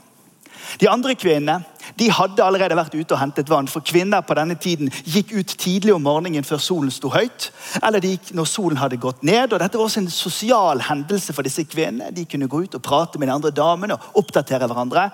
De 0.81 0.89
andre 0.91 1.15
kvinnene 1.17 1.63
de 1.99 2.11
hadde 2.13 2.45
allerede 2.45 2.77
vært 2.77 2.95
ute 2.95 3.15
og 3.15 3.21
hentet 3.23 3.49
vann. 3.51 3.69
For 3.71 3.85
kvinner 3.85 4.23
på 4.27 4.37
denne 4.37 4.59
tiden 4.61 4.91
gikk 5.09 5.33
ut 5.39 5.55
tidlig 5.59 5.95
om 5.95 6.05
morgenen 6.05 6.47
før 6.47 6.61
solen 6.63 6.93
sto 6.93 7.11
høyt. 7.13 7.49
Eller 7.81 8.05
de 8.05 8.13
gikk 8.15 8.35
når 8.37 8.51
solen 8.51 8.81
hadde 8.81 9.01
gått 9.01 9.25
ned. 9.27 9.53
og 9.53 9.63
Dette 9.63 9.81
var 9.81 9.89
også 9.89 10.03
en 10.03 10.13
sosial 10.13 10.85
hendelse 10.91 11.35
for 11.35 11.47
disse 11.47 11.65
kvinnene. 11.65 12.13
De 12.15 12.27
kunne 12.29 12.51
gå 12.51 12.63
ut 12.67 12.79
og 12.79 12.85
prate 12.85 13.19
med 13.19 13.31
de 13.31 13.37
andre 13.39 13.55
damene 13.55 13.97
og 13.97 14.23
oppdatere 14.23 14.69
hverandre. 14.69 15.09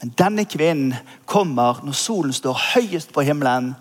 Men 0.00 0.14
denne 0.18 0.44
kvinnen 0.50 0.94
kommer 1.26 1.82
når 1.84 1.98
solen 1.98 2.34
står 2.34 2.62
høyest 2.74 3.12
på 3.14 3.24
himmelen, 3.26 3.72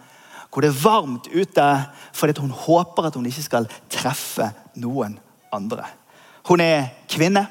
hvor 0.53 0.61
det 0.61 0.69
er 0.69 0.83
varmt 0.83 1.27
ute, 1.33 1.67
fordi 2.13 2.41
hun 2.41 2.53
håper 2.53 3.07
at 3.07 3.15
hun 3.17 3.25
ikke 3.25 3.45
skal 3.45 3.69
treffe 3.89 4.51
noen 4.77 5.17
andre. 5.53 5.87
Hun 6.45 6.61
er 6.61 6.91
kvinne. 7.09 7.47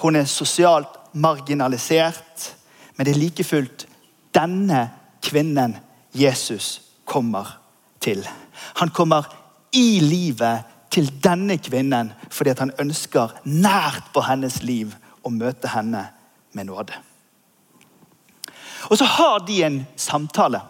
Hun 0.00 0.16
er 0.16 0.28
sosialt 0.28 1.00
marginalisert. 1.12 2.54
Men 2.96 3.06
det 3.06 3.14
er 3.14 3.22
like 3.22 3.44
fullt 3.46 3.86
denne 4.34 4.88
kvinnen 5.24 5.76
Jesus 6.14 6.80
kommer 7.04 7.56
til. 8.00 8.22
Han 8.80 8.90
kommer 8.94 9.26
i 9.74 10.00
livet 10.00 10.70
til 10.94 11.08
denne 11.22 11.56
kvinnen 11.58 12.12
fordi 12.30 12.54
han 12.58 12.74
ønsker 12.80 13.34
nært 13.50 14.12
på 14.14 14.22
hennes 14.28 14.60
liv 14.62 14.94
å 15.24 15.32
møte 15.34 15.70
henne 15.72 16.04
med 16.54 16.70
nåde. 16.70 16.94
Og 18.90 18.98
så 19.00 19.08
har 19.08 19.42
de 19.46 19.62
en 19.64 19.82
samtale. 19.96 20.60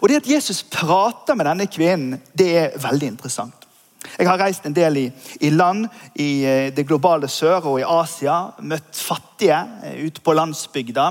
Og 0.00 0.08
Det 0.08 0.16
at 0.16 0.30
Jesus 0.30 0.62
prater 0.62 1.34
med 1.34 1.46
denne 1.46 1.66
kvinnen, 1.66 2.20
det 2.34 2.48
er 2.56 2.78
veldig 2.80 3.06
interessant. 3.06 3.66
Jeg 4.00 4.28
har 4.28 4.40
reist 4.40 4.64
en 4.64 4.74
del 4.74 4.96
i, 4.96 5.06
i, 5.44 5.50
land 5.52 5.84
i 6.14 6.28
eh, 6.48 6.68
det 6.72 6.86
globale 6.88 7.28
sør 7.28 7.66
og 7.72 7.80
i 7.80 7.84
Asia. 7.84 8.36
Møtt 8.64 8.96
fattige 8.96 9.58
eh, 9.84 10.06
ute 10.06 10.22
på 10.24 10.34
landsbygda 10.36 11.06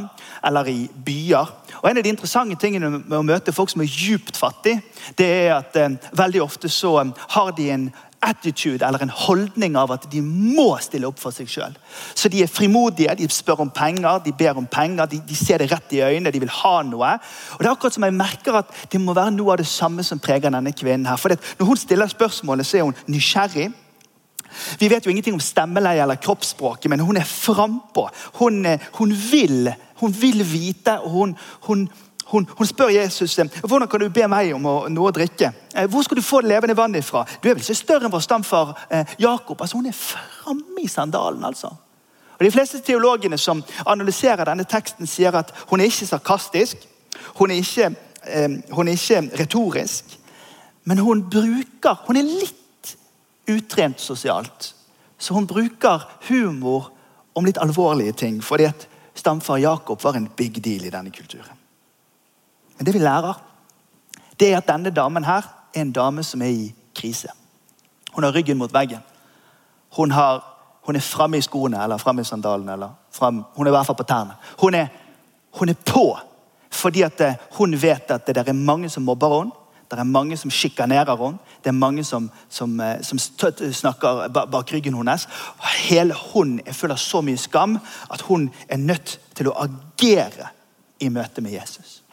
eller 0.49 0.71
i 0.71 0.79
byer. 1.05 1.53
Og 1.81 1.89
En 1.89 1.97
av 1.97 2.03
de 2.03 2.09
interessante 2.09 2.57
tingene 2.59 2.89
med 2.97 3.17
å 3.19 3.25
møte 3.25 3.53
folk 3.53 3.69
som 3.69 3.83
er 3.85 3.93
djupt 3.93 4.37
fattige, 4.37 4.81
det 5.21 5.29
er 5.29 5.53
at 5.59 5.77
eh, 5.77 5.99
veldig 6.17 6.41
ofte 6.43 6.71
så 6.73 6.95
eh, 7.03 7.13
har 7.37 7.53
de 7.57 7.69
en 7.75 7.89
attitude 8.21 8.85
eller 8.85 9.03
en 9.03 9.13
holdning 9.13 9.77
av 9.79 9.93
at 9.95 10.07
de 10.11 10.21
må 10.21 10.73
stille 10.83 11.07
opp 11.07 11.19
for 11.21 11.35
seg 11.35 11.49
sjøl. 11.49 11.75
Så 12.17 12.29
de 12.31 12.43
er 12.43 12.51
frimodige, 12.51 13.15
de 13.15 13.27
spør 13.31 13.63
om 13.65 13.71
penger, 13.73 14.21
de 14.25 14.33
ber 14.35 14.59
om 14.59 14.67
penger, 14.69 15.07
de, 15.09 15.21
de, 15.25 15.37
ser 15.37 15.61
det 15.61 15.69
rett 15.71 15.95
i 15.95 16.01
øynene, 16.03 16.33
de 16.33 16.41
vil 16.43 16.55
ha 16.61 16.75
noe. 16.87 17.13
Og 17.55 17.61
det 17.63 17.69
er 17.69 17.73
akkurat 17.73 17.95
som 17.95 18.07
jeg 18.07 18.17
merker 18.17 18.59
at 18.59 18.73
Det 18.91 19.01
må 19.01 19.13
være 19.13 19.35
noe 19.35 19.53
av 19.53 19.61
det 19.61 19.67
samme 19.67 20.03
som 20.03 20.19
preger 20.19 20.51
denne 20.51 20.73
kvinnen. 20.73 21.07
her. 21.07 21.17
For 21.17 21.29
Når 21.59 21.65
hun 21.65 21.77
stiller 21.77 22.07
spørsmålet, 22.07 22.65
så 22.65 22.77
er 22.77 22.89
hun 22.89 22.97
nysgjerrig. 23.07 23.69
Vi 24.79 24.89
vet 24.89 25.05
jo 25.05 25.11
ingenting 25.11 25.35
om 25.37 25.43
stemmeleie 25.43 26.01
eller 26.01 26.19
kroppsspråket, 26.21 26.89
men 26.89 26.99
hun 26.99 27.17
er 27.17 27.27
frampå. 27.27 28.09
Hun, 28.39 28.65
eh, 28.65 28.79
hun, 28.97 29.13
vil, 29.31 29.73
hun 30.01 30.15
vil 30.21 30.43
vite, 30.51 30.99
og 30.99 31.09
hun, 31.09 31.37
hun 31.67 31.89
hun, 32.31 32.47
hun, 32.57 32.67
spør 32.67 32.89
Jesus 32.93 33.35
hvordan 33.35 33.87
kan 33.89 33.99
du 33.99 34.09
be 34.13 34.27
meg 34.29 34.53
om 34.53 34.61
noe 34.63 35.09
å 35.09 35.13
drikke. 35.13 35.51
Eh, 35.73 35.87
hvor 35.89 36.03
skal 36.05 36.19
du 36.19 36.25
få 36.25 36.41
det 36.41 36.51
levende 36.51 36.77
vannet 36.77 37.03
ifra? 37.03 37.25
Du 37.41 37.49
er 37.49 37.55
vel 37.55 37.63
ikke 37.63 37.77
større 37.77 38.05
enn 38.05 38.13
vår 38.13 38.25
stamfar 38.25 38.75
eh, 38.89 39.15
Jakob? 39.19 39.61
Altså, 39.61 39.79
hun 39.79 39.89
er 39.89 39.97
framme 39.97 40.83
i 40.83 40.87
sandalen. 40.87 41.43
altså. 41.43 41.71
Og 42.37 42.45
De 42.45 42.51
fleste 42.51 42.81
teologene 42.85 43.37
som 43.37 43.63
analyserer 43.85 44.45
denne 44.47 44.67
teksten, 44.69 45.07
sier 45.07 45.35
at 45.35 45.51
hun 45.71 45.81
er 45.81 45.89
ikke 45.89 46.07
sarkastisk. 46.07 46.85
Hun 47.39 47.51
er 47.51 47.63
ikke, 47.63 47.91
eh, 48.23 48.49
hun 48.71 48.87
er 48.87 48.95
ikke 48.95 49.43
retorisk. 49.43 50.17
Men 50.83 50.97
hun 50.97 51.29
bruker 51.29 52.05
Hun 52.07 52.17
er 52.17 52.23
litt 52.23 52.95
utrent 53.49 53.99
sosialt. 53.99 54.75
Så 55.17 55.33
hun 55.33 55.47
bruker 55.47 56.05
humor 56.29 56.91
om 57.35 57.45
litt 57.45 57.57
alvorlige 57.57 58.11
ting. 58.11 58.43
fordi 58.43 58.63
at 58.63 58.87
stamfar 59.15 59.57
Jakob 59.57 60.03
var 60.03 60.15
en 60.15 60.29
big 60.35 60.63
deal 60.63 60.85
i 60.85 60.89
denne 60.89 61.11
kulturen. 61.11 61.58
Men 62.79 62.85
det 62.85 62.93
vi 62.95 62.99
lærer, 62.99 63.33
det 64.39 64.53
er 64.53 64.57
at 64.57 64.67
denne 64.67 64.89
damen 64.95 65.23
her 65.27 65.43
er 65.75 65.81
en 65.81 65.91
dame 65.91 66.23
som 66.23 66.41
er 66.41 66.47
i 66.47 66.69
krise. 66.95 67.27
Hun 68.13 68.23
har 68.23 68.31
ryggen 68.31 68.57
mot 68.57 68.73
veggen. 68.73 69.03
Hun, 69.97 70.11
har, 70.11 70.39
hun 70.87 70.95
er 70.95 71.03
framme 71.03 71.37
i 71.37 71.43
skoene 71.43 71.83
eller 71.83 71.99
framme 71.99 72.21
i 72.21 72.25
sandalene. 72.25 72.73
eller 72.73 72.89
frem, 73.11 73.43
Hun 73.55 73.67
er 73.67 73.71
i 73.71 73.75
hvert 73.75 73.85
fall 73.85 73.99
på 73.99 74.03
tærne. 74.03 74.39
Hun 74.61 74.73
er, 74.73 74.87
hun 75.59 75.69
er 75.69 75.73
på 75.85 76.17
fordi 76.71 77.01
at 77.01 77.21
eh, 77.21 77.35
hun 77.57 77.81
vet 77.81 78.11
at 78.11 78.27
det 78.27 78.37
er 78.37 78.53
mange 78.53 78.89
som 78.89 79.03
mobber 79.03 79.39
henne. 79.39 79.51
Det 79.91 79.99
er 79.99 80.03
mange 80.03 80.37
som 80.37 80.51
sjikanerer 80.51 81.17
henne. 81.17 81.37
Det 81.63 81.67
er 81.67 81.71
mange 81.71 82.03
som, 82.03 82.31
som, 82.49 82.79
eh, 82.79 83.01
som 83.01 83.19
snakker 83.73 84.27
bak 84.29 84.73
ryggen 84.73 84.93
hennes. 84.93 85.27
Hele 85.89 86.13
hun 86.33 86.59
er 86.65 86.91
av 86.91 86.97
så 86.97 87.21
mye 87.21 87.37
skam 87.37 87.79
at 88.11 88.21
hun 88.21 88.51
er 88.69 88.77
nødt 88.77 89.19
til 89.35 89.49
å 89.49 89.57
agere 89.57 90.53
i 90.99 91.09
møte 91.09 91.41
med 91.41 91.51
Jesus. 91.51 92.03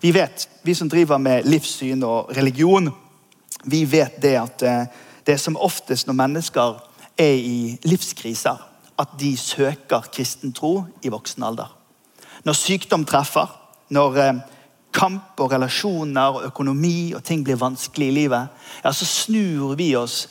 Vi 0.00 0.12
vet, 0.14 0.48
vi 0.62 0.74
som 0.74 0.88
driver 0.88 1.18
med 1.18 1.46
livssyn 1.48 2.02
og 2.04 2.32
religion, 2.36 2.90
vi 3.64 3.84
vet 3.84 4.20
det 4.22 4.34
at 4.38 4.62
eh, 4.62 4.84
det 5.26 5.34
er 5.34 5.42
som 5.42 5.56
oftest 5.56 6.06
når 6.06 6.18
mennesker 6.20 6.76
er 7.18 7.38
i 7.40 7.78
livskriser, 7.88 8.60
at 8.98 9.16
de 9.20 9.32
søker 9.36 10.10
kristen 10.12 10.52
tro 10.52 10.84
i 11.02 11.10
voksen 11.12 11.42
alder. 11.42 11.72
Når 12.44 12.58
sykdom 12.60 13.04
treffer, 13.08 13.48
når 13.90 14.20
eh, 14.22 14.44
kamp 14.96 15.40
og 15.40 15.52
relasjoner 15.52 16.38
og 16.38 16.46
økonomi 16.50 17.12
og 17.16 17.24
ting 17.24 17.44
blir 17.44 17.60
vanskelig 17.60 18.10
i 18.10 18.16
livet, 18.20 18.52
ja, 18.84 18.92
så 18.92 19.08
snur 19.08 19.74
vi 19.76 19.94
oss 19.96 20.26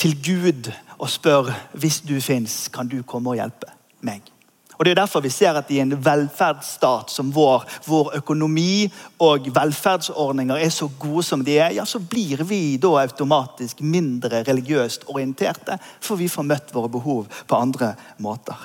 til 0.00 0.16
Gud 0.24 0.72
og 0.98 1.10
spør 1.10 1.52
hvis 1.78 2.00
du 2.00 2.18
fins, 2.20 2.66
kan 2.72 2.88
du 2.88 3.02
komme 3.06 3.32
og 3.32 3.40
hjelpe 3.40 3.70
meg. 4.00 4.31
Og 4.78 4.84
Det 4.84 4.90
er 4.90 5.00
derfor 5.02 5.20
vi 5.20 5.30
ser 5.30 5.58
at 5.58 5.70
i 5.70 5.80
en 5.80 5.94
velferdsstat 6.04 7.10
som 7.10 7.34
vår, 7.34 7.64
hvor 7.86 8.12
økonomi 8.16 8.90
og 9.20 9.48
velferdsordninger 9.54 10.56
er 10.56 10.68
så 10.68 10.88
gode 10.98 11.22
som 11.22 11.44
de 11.44 11.58
er, 11.58 11.74
ja, 11.76 11.84
så 11.84 11.98
blir 11.98 12.44
vi 12.44 12.76
da 12.76 12.96
automatisk 13.02 13.80
mindre 13.80 14.42
religiøst 14.48 15.04
orienterte, 15.08 15.78
for 16.00 16.16
vi 16.16 16.28
får 16.28 16.48
møtt 16.48 16.74
våre 16.74 16.88
behov 16.88 17.26
på 17.46 17.56
andre 17.56 17.94
måter. 18.18 18.56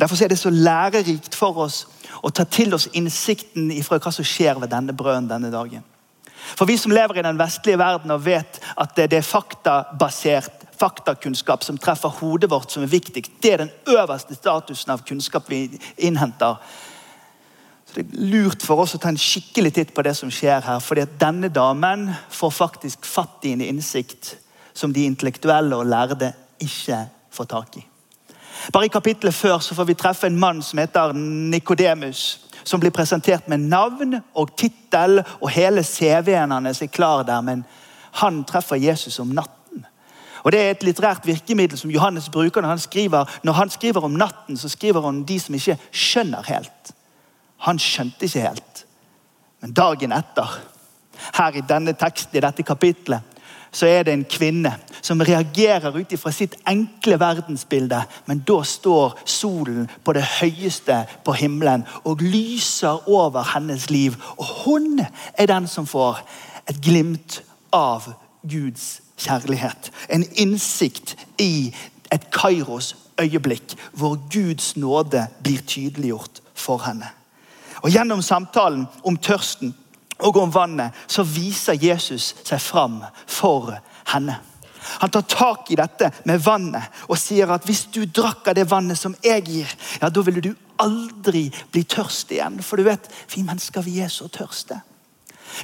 Derfor 0.00 0.24
er 0.24 0.28
det 0.28 0.38
så 0.38 0.50
lærerikt 0.50 1.34
for 1.36 1.58
oss 1.66 1.84
å 2.22 2.30
ta 2.32 2.44
til 2.44 2.74
oss 2.74 2.88
innsikten 2.96 3.70
ifra 3.74 4.00
hva 4.00 4.12
som 4.12 4.24
skjer 4.24 4.60
ved 4.60 4.72
denne 4.72 4.96
brønnen 4.96 5.28
denne 5.28 5.52
dagen. 5.52 5.84
For 6.56 6.66
vi 6.66 6.76
som 6.80 6.92
lever 6.92 7.20
i 7.20 7.24
den 7.24 7.38
vestlige 7.38 7.78
verden 7.78 8.10
og 8.14 8.24
vet 8.24 8.60
at 8.80 8.96
det 8.96 9.18
er 9.18 9.26
faktabasert 9.26 10.59
faktakunnskap 10.80 11.64
som 11.64 11.78
treffer 11.78 12.08
hodet 12.20 12.50
vårt, 12.50 12.70
som 12.72 12.82
er 12.82 12.92
viktigst, 12.92 13.32
det 13.42 13.52
er 13.52 13.64
den 13.64 13.72
øverste 13.88 14.34
statusen 14.34 14.92
av 14.94 15.04
kunnskap 15.06 15.50
vi 15.50 15.80
innhenter. 15.98 16.56
Så 17.86 17.94
Det 17.94 18.06
er 18.06 18.26
lurt 18.32 18.62
for 18.62 18.80
oss 18.80 18.94
å 18.94 18.98
ta 19.02 19.08
en 19.10 19.18
skikkelig 19.18 19.72
titt 19.74 19.94
på 19.94 20.02
det 20.02 20.14
som 20.16 20.30
skjer 20.30 20.62
her. 20.62 20.78
fordi 20.80 21.00
at 21.00 21.20
denne 21.20 21.48
damen 21.48 22.10
får 22.30 22.50
faktisk 22.50 23.04
fatt 23.04 23.44
i 23.44 23.52
en 23.52 23.60
innsikt 23.60 24.36
som 24.74 24.92
de 24.92 25.04
intellektuelle 25.04 25.76
og 25.76 25.86
lærde 25.86 26.32
ikke 26.60 27.08
får 27.30 27.44
tak 27.44 27.76
i. 27.76 27.86
Bare 28.72 28.86
i 28.86 28.88
kapittelet 28.92 29.34
før 29.34 29.58
så 29.58 29.74
får 29.74 29.84
vi 29.84 29.94
treffe 29.94 30.26
en 30.26 30.38
mann 30.38 30.62
som 30.62 30.78
heter 30.78 31.12
Nikodemus. 31.12 32.40
Som 32.64 32.80
blir 32.80 32.90
presentert 32.90 33.48
med 33.48 33.58
navn 33.58 34.20
og 34.34 34.56
tittel, 34.56 35.22
og 35.40 35.50
hele 35.50 35.82
CV-en 35.82 36.50
hans 36.50 36.82
er 36.82 36.86
klar 36.86 37.22
der. 37.22 37.40
Men 37.40 37.64
han 38.12 38.44
treffer 38.44 38.76
Jesus 38.76 39.18
om 39.18 39.28
natten. 39.28 39.59
Og 40.42 40.52
Det 40.52 40.60
er 40.60 40.70
et 40.70 40.82
litterært 40.82 41.26
virkemiddel 41.26 41.78
som 41.78 41.90
Johannes 41.90 42.28
bruker 42.28 42.60
når 42.60 42.68
han 42.68 42.78
skriver 42.78 43.40
når 43.42 43.52
han 43.52 43.70
skriver 43.70 44.04
om 44.04 44.10
natten. 44.10 44.56
så 44.56 44.68
skriver 44.68 45.00
han 45.00 45.20
om 45.20 45.24
de 45.24 45.40
som 45.40 45.54
ikke 45.54 45.78
skjønner 45.92 46.42
helt. 46.42 46.94
Han 47.58 47.78
skjønte 47.78 48.24
ikke 48.24 48.40
helt. 48.40 48.86
Men 49.60 49.72
dagen 49.72 50.12
etter, 50.12 50.60
her 51.32 51.56
i 51.56 51.60
denne 51.68 51.92
teksten, 51.92 52.36
i 52.36 52.40
dette 52.40 52.62
kapitlet, 52.62 53.20
så 53.72 53.86
er 53.86 54.02
det 54.02 54.12
en 54.12 54.24
kvinne 54.24 54.72
som 55.02 55.20
reagerer 55.20 55.94
ut 55.94 56.14
fra 56.18 56.32
sitt 56.34 56.56
enkle 56.68 57.20
verdensbilde. 57.20 58.00
Men 58.26 58.42
da 58.46 58.62
står 58.66 59.20
solen 59.24 59.86
på 60.04 60.14
det 60.16 60.24
høyeste 60.40 61.04
på 61.24 61.36
himmelen 61.38 61.84
og 62.04 62.22
lyser 62.24 63.08
over 63.08 63.46
hennes 63.54 63.90
liv. 63.90 64.16
Og 64.38 64.46
hun 64.64 65.04
er 65.34 65.46
den 65.46 65.68
som 65.68 65.86
får 65.86 66.18
et 66.70 66.80
glimt 66.82 67.42
av 67.72 68.10
Guds 68.42 69.00
kjærlighet. 69.20 69.90
En 70.08 70.24
innsikt 70.32 71.16
i 71.38 71.74
et 72.12 72.30
Kairos 72.34 72.96
øyeblikk 73.20 73.76
hvor 73.92 74.18
Guds 74.32 74.76
nåde 74.76 75.26
blir 75.42 75.60
tydeliggjort 75.66 76.42
for 76.54 76.82
henne. 76.86 77.08
Og 77.82 77.90
Gjennom 77.90 78.22
samtalen 78.22 78.86
om 79.04 79.16
tørsten 79.16 79.74
og 80.18 80.36
om 80.36 80.54
vannet, 80.54 80.92
så 81.08 81.22
viser 81.22 81.78
Jesus 81.80 82.34
seg 82.44 82.60
fram 82.60 83.00
for 83.26 83.72
henne. 84.12 84.36
Han 85.00 85.10
tar 85.12 85.22
tak 85.28 85.70
i 85.70 85.76
dette 85.76 86.10
med 86.28 86.40
vannet 86.44 87.02
og 87.08 87.18
sier 87.20 87.50
at 87.52 87.64
hvis 87.68 87.86
du 87.92 88.02
drakk 88.04 88.48
av 88.48 88.56
det 88.56 88.68
vannet 88.70 88.98
som 88.98 89.14
jeg 89.24 89.44
gir, 89.46 89.72
ja, 90.00 90.08
da 90.08 90.24
ville 90.24 90.42
du 90.44 90.52
aldri 90.80 91.48
bli 91.72 91.84
tørst 91.84 92.32
igjen. 92.32 92.60
For 92.64 92.80
du 92.80 92.88
vet, 92.88 93.08
vi 93.34 93.44
mennesker 93.44 93.84
vi 93.84 93.98
er 94.00 94.12
så 94.12 94.28
tørste. 94.32 94.80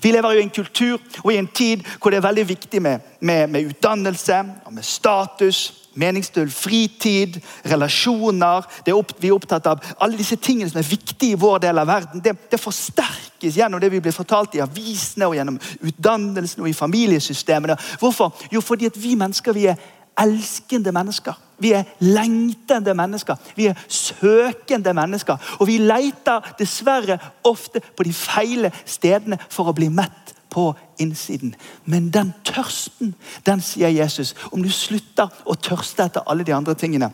Vi 0.03 0.12
lever 0.12 0.33
jo 0.33 0.40
i 0.40 0.46
en 0.46 0.55
kultur 0.55 1.01
og 1.25 1.33
i 1.33 1.40
en 1.40 1.49
tid 1.49 1.85
hvor 2.01 2.11
det 2.11 2.20
er 2.20 2.29
veldig 2.29 2.49
viktig 2.49 2.83
med, 2.83 3.11
med, 3.20 3.51
med 3.51 3.72
utdannelse 3.72 4.38
og 4.64 4.72
med 4.75 4.87
status 4.87 5.87
meningsfull 5.96 6.51
fritid, 6.53 7.40
relasjoner. 7.64 8.66
Er 8.87 8.96
opp, 8.96 9.14
vi 9.20 9.31
er 9.31 9.37
opptatt 9.37 9.66
av 9.70 9.83
alle 10.03 10.18
disse 10.18 10.38
tingene 10.42 10.70
som 10.70 10.81
er 10.81 10.88
viktige 10.88 11.35
i 11.35 11.40
vår 11.40 11.62
del 11.64 11.81
av 11.81 11.88
verden. 11.88 12.22
Det, 12.25 12.35
det, 12.53 12.61
forsterkes 12.61 13.57
gjennom 13.57 13.81
det 13.83 13.90
vi 13.92 14.03
blir 14.05 14.14
fortalt 14.14 14.57
i 14.57 14.62
avisene 14.64 15.29
og 15.29 15.37
gjennom 15.38 15.59
utdannelsen 15.81 16.64
og 16.64 16.70
i 16.70 16.77
familiesystemene. 16.77 17.79
Hvorfor? 18.01 18.35
Jo, 18.53 18.61
fordi 18.64 18.90
at 18.90 19.01
vi 19.01 19.14
mennesker 19.18 19.57
vi 19.57 19.68
er 19.72 19.81
elskende 20.21 20.93
mennesker. 20.93 21.35
Vi 21.59 21.73
er 21.73 21.85
lengtende 21.99 22.95
mennesker. 22.95 23.37
Vi 23.57 23.67
er 23.67 23.79
søkende 23.89 24.95
mennesker. 24.95 25.37
Og 25.59 25.67
vi 25.67 25.79
leter 25.79 26.55
dessverre 26.59 27.19
ofte 27.45 27.81
på 27.81 28.05
de 28.05 28.13
feile 28.13 28.73
stedene 28.85 29.39
for 29.49 29.71
å 29.71 29.77
bli 29.77 29.89
mett 29.89 30.35
på 30.53 30.71
innsiden. 30.99 31.55
Men 31.85 32.11
den 32.13 32.33
tørsten, 32.45 33.15
den 33.47 33.61
sier 33.65 33.93
Jesus. 33.93 34.35
Om 34.53 34.63
du 34.65 34.71
slutter 34.73 35.33
å 35.45 35.57
tørste 35.57 36.07
etter 36.07 36.25
alle 36.27 36.47
de 36.47 36.55
andre 36.57 36.77
tingene, 36.79 37.11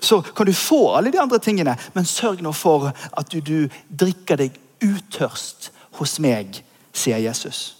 så 0.00 0.22
kan 0.22 0.48
du 0.48 0.54
få 0.56 0.96
alle 0.96 1.12
de 1.12 1.20
andre 1.20 1.38
tingene, 1.38 1.76
men 1.94 2.08
sørg 2.08 2.40
nå 2.42 2.52
for 2.56 2.88
at 2.90 3.32
du, 3.32 3.40
du 3.40 3.68
drikker 3.88 4.40
deg 4.40 4.56
utørst 4.84 5.70
hos 6.00 6.18
meg, 6.20 6.62
sier 6.96 7.20
Jesus. 7.20 7.75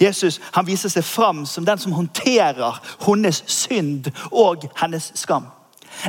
Jesus 0.00 0.40
han 0.52 0.66
viser 0.66 0.92
seg 0.92 1.04
fram 1.04 1.46
som 1.46 1.64
den 1.64 1.78
som 1.78 1.92
håndterer 1.92 2.80
hennes 3.06 3.42
synd 3.46 4.10
og 4.30 4.68
hennes 4.80 5.12
skam. 5.14 5.50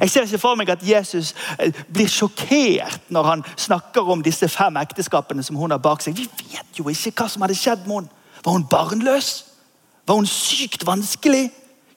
Jeg 0.02 0.10
ser 0.10 0.28
ikke 0.28 0.40
for 0.40 0.56
meg 0.56 0.70
at 0.72 0.84
Jesus 0.88 1.34
eh, 1.60 1.74
blir 1.94 2.08
sjokkert 2.08 3.12
når 3.14 3.24
han 3.28 3.44
snakker 3.60 4.08
om 4.10 4.24
disse 4.24 4.48
fem 4.50 4.78
ekteskapene 4.80 5.44
som 5.44 5.60
hun 5.60 5.76
har 5.76 5.82
bak 5.84 6.02
seg. 6.02 6.16
Vi 6.18 6.30
vet 6.40 6.80
jo 6.80 6.88
ikke 6.90 7.12
hva 7.18 7.28
som 7.30 7.44
hadde 7.44 7.58
skjedd 7.60 7.84
med 7.88 8.04
henne. 8.04 8.22
Var 8.44 8.56
hun 8.56 8.66
barnløs? 8.68 9.34
Var 10.08 10.16
hun 10.16 10.28
sykt 10.28 10.86
vanskelig? 10.88 11.50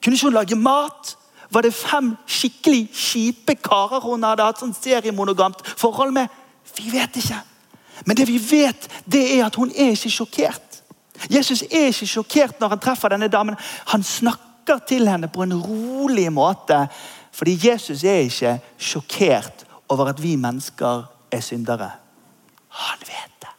Kunne 0.03 0.19
ikke 0.19 0.29
hun 0.29 0.37
lage 0.37 0.59
mat? 0.59 1.17
Var 1.51 1.63
det 1.63 1.75
fem 1.75 2.13
skikkelig 2.27 2.89
kjipe 2.95 3.57
karer 3.63 4.03
hun 4.03 4.27
hadde 4.27 4.47
hatt 4.47 4.63
sånn 4.63 4.75
seriemonogamt 4.75 5.63
forhold 5.79 6.15
med? 6.15 6.31
Vi 6.77 6.91
vet 6.93 7.19
ikke. 7.23 7.39
Men 8.05 8.19
det 8.19 8.27
vi 8.29 8.39
vet, 8.39 8.89
det 9.07 9.25
er 9.39 9.47
at 9.47 9.57
hun 9.57 9.71
er 9.71 9.95
ikke 9.95 10.13
sjokkert. 10.13 10.66
Jesus 11.31 11.63
er 11.71 11.91
ikke 11.91 12.09
sjokkert 12.09 12.61
når 12.61 12.75
han 12.75 12.83
treffer 12.83 13.13
denne 13.13 13.29
damen. 13.33 13.59
Han 13.93 14.03
snakker 14.03 14.81
til 14.89 15.09
henne 15.09 15.29
på 15.33 15.45
en 15.47 15.55
rolig 15.61 16.29
måte 16.33 16.87
fordi 17.37 17.59
Jesus 17.69 18.05
er 18.05 18.25
ikke 18.25 18.55
sjokkert 18.81 19.67
over 19.93 20.09
at 20.09 20.23
vi 20.23 20.37
mennesker 20.41 21.05
er 21.33 21.43
syndere. 21.45 21.91
Han 22.69 23.03
vet 23.05 23.35
det. 23.43 23.53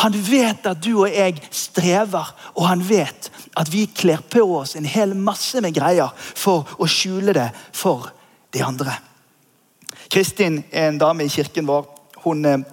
Han 0.00 0.16
vet 0.30 0.66
at 0.66 0.80
du 0.84 1.02
og 1.02 1.12
jeg 1.12 1.42
strever, 1.52 2.32
og 2.54 2.68
han 2.68 2.82
vet 2.88 3.28
at 3.56 3.72
vi 3.72 3.84
kler 3.84 4.22
på 4.32 4.42
oss 4.56 4.76
en 4.76 4.88
hel 4.88 5.12
masse 5.16 5.60
med 5.60 5.76
greier 5.76 6.08
for 6.16 6.68
å 6.80 6.88
skjule 6.88 7.34
det 7.36 7.48
for 7.76 8.08
de 8.54 8.64
andre. 8.64 8.96
Kristin 10.10 10.62
er 10.72 10.88
en 10.88 10.98
dame 10.98 11.24
i 11.24 11.32
kirken 11.32 11.68
vår. 11.68 11.84
Hun 12.24 12.44
er 12.48 12.64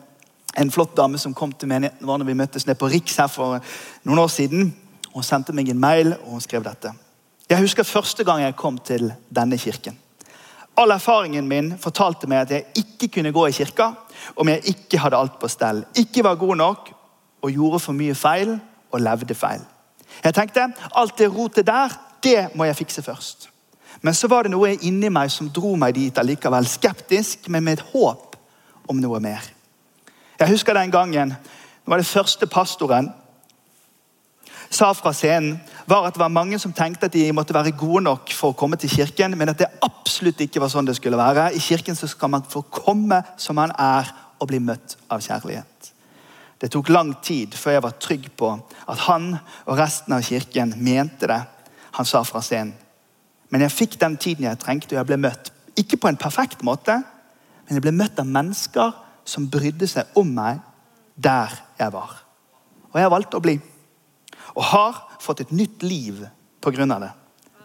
en 0.57 0.71
flott 0.71 0.95
dame 0.97 1.19
som 1.21 1.35
kom 1.37 1.51
til 1.53 1.69
menigheten 1.69 2.07
vår 2.07 2.21
når 2.21 2.29
vi 2.31 2.37
møttes 2.37 2.65
ned 2.67 2.77
på 2.79 2.89
Riks 2.89 3.19
her 3.21 3.29
for 3.29 3.59
noen 4.07 4.21
år 4.23 4.31
siden. 4.33 4.71
Hun 5.13 5.25
sendte 5.25 5.53
meg 5.55 5.69
en 5.69 5.79
mail, 5.81 6.13
og 6.23 6.35
hun 6.35 6.43
skrev 6.43 6.65
dette. 6.65 6.91
Jeg 7.47 7.63
husker 7.63 7.87
første 7.87 8.25
gang 8.27 8.41
jeg 8.43 8.57
kom 8.59 8.77
til 8.77 9.11
denne 9.33 9.57
kirken. 9.57 9.97
All 10.77 10.91
erfaringen 10.93 11.47
min 11.49 11.71
fortalte 11.81 12.27
meg 12.29 12.43
at 12.43 12.53
jeg 12.53 12.83
ikke 12.83 13.09
kunne 13.15 13.33
gå 13.33 13.47
i 13.47 13.55
kirka 13.55 13.91
om 14.35 14.49
jeg 14.51 14.73
ikke 14.73 14.99
hadde 15.01 15.17
alt 15.17 15.39
på 15.41 15.49
stell. 15.49 15.83
Ikke 15.97 16.23
var 16.25 16.37
god 16.37 16.55
nok 16.59 16.91
og 17.41 17.51
gjorde 17.53 17.79
for 17.81 17.97
mye 17.97 18.15
feil 18.17 18.57
og 18.91 19.01
levde 19.01 19.37
feil. 19.37 19.63
Jeg 20.23 20.33
tenkte 20.33 20.67
alt 20.95 21.17
det 21.17 21.31
rotet 21.33 21.67
der, 21.67 21.93
det 22.23 22.49
må 22.55 22.65
jeg 22.65 22.77
fikse 22.77 23.01
først. 23.01 23.49
Men 24.01 24.13
så 24.13 24.29
var 24.29 24.45
det 24.45 24.53
noe 24.53 24.75
inni 24.75 25.09
meg 25.09 25.31
som 25.33 25.49
dro 25.49 25.73
meg 25.79 25.95
dit 25.97 26.17
allikevel. 26.17 26.67
Skeptisk, 26.69 27.49
men 27.49 27.63
med 27.65 27.79
et 27.79 27.87
håp 27.93 28.37
om 28.89 28.99
noe 29.01 29.21
mer. 29.23 29.56
Jeg 30.39 30.51
husker 30.51 30.73
den 30.77 30.91
gangen 30.91 31.35
det 31.87 31.91
var 31.91 32.01
det 32.01 32.09
første 32.09 32.47
pastoren 32.51 33.07
sa 34.69 34.89
fra 34.93 35.13
scenen, 35.15 35.59
var 35.87 36.07
at 36.07 36.15
det 36.17 36.19
var 36.19 36.33
mange 36.33 36.59
som 36.59 36.73
tenkte 36.75 37.07
at 37.07 37.13
de 37.13 37.31
måtte 37.31 37.55
være 37.55 37.75
gode 37.77 38.03
nok 38.03 38.33
for 38.35 38.51
å 38.51 38.57
komme 38.57 38.75
til 38.79 38.91
kirken, 38.91 39.37
men 39.39 39.51
at 39.51 39.61
det 39.61 39.69
absolutt 39.85 40.41
ikke 40.43 40.59
var 40.59 40.71
sånn 40.71 40.89
det 40.89 40.97
skulle 40.97 41.19
være. 41.19 41.53
I 41.55 41.61
kirken 41.63 41.95
så 41.95 42.09
skal 42.11 42.33
man 42.33 42.43
få 42.43 42.65
komme 42.67 43.21
som 43.39 43.55
man 43.59 43.71
er, 43.79 44.11
og 44.37 44.51
bli 44.51 44.59
møtt 44.61 44.97
av 45.09 45.23
kjærlighet. 45.25 45.87
Det 46.61 46.69
tok 46.69 46.91
lang 46.93 47.15
tid 47.25 47.55
før 47.57 47.73
jeg 47.73 47.83
var 47.87 47.95
trygg 48.01 48.27
på 48.37 48.51
at 48.53 48.99
han 49.07 49.31
og 49.65 49.79
resten 49.79 50.13
av 50.13 50.21
kirken 50.25 50.75
mente 50.77 51.29
det 51.29 51.39
han 51.97 52.05
sa 52.05 52.21
fra 52.27 52.43
scenen. 52.45 52.75
Men 53.49 53.63
jeg 53.63 53.73
fikk 53.73 53.95
den 53.97 54.17
tiden 54.19 54.45
jeg 54.45 54.59
trengte, 54.61 54.93
og 54.93 54.99
jeg 54.99 55.09
ble 55.09 55.17
møtt. 55.23 55.49
Ikke 55.79 55.97
på 55.97 56.09
en 56.11 56.19
perfekt 56.19 56.61
måte, 56.67 56.99
men 57.65 57.79
jeg 57.79 57.85
ble 57.85 57.95
møtt 57.95 58.19
av 58.19 58.29
mennesker 58.29 58.93
som 59.27 59.49
brydde 59.51 59.87
seg 59.89 60.17
om 60.17 60.29
meg 60.33 60.61
der 61.15 61.53
jeg 61.79 61.93
var. 61.93 62.15
Og 62.93 62.99
jeg 63.01 63.11
valgte 63.11 63.39
å 63.39 63.43
bli. 63.43 63.57
Og 64.55 64.63
har 64.71 65.01
fått 65.21 65.43
et 65.43 65.53
nytt 65.55 65.83
liv 65.83 66.23
pga. 66.63 66.85
det. 66.99 67.11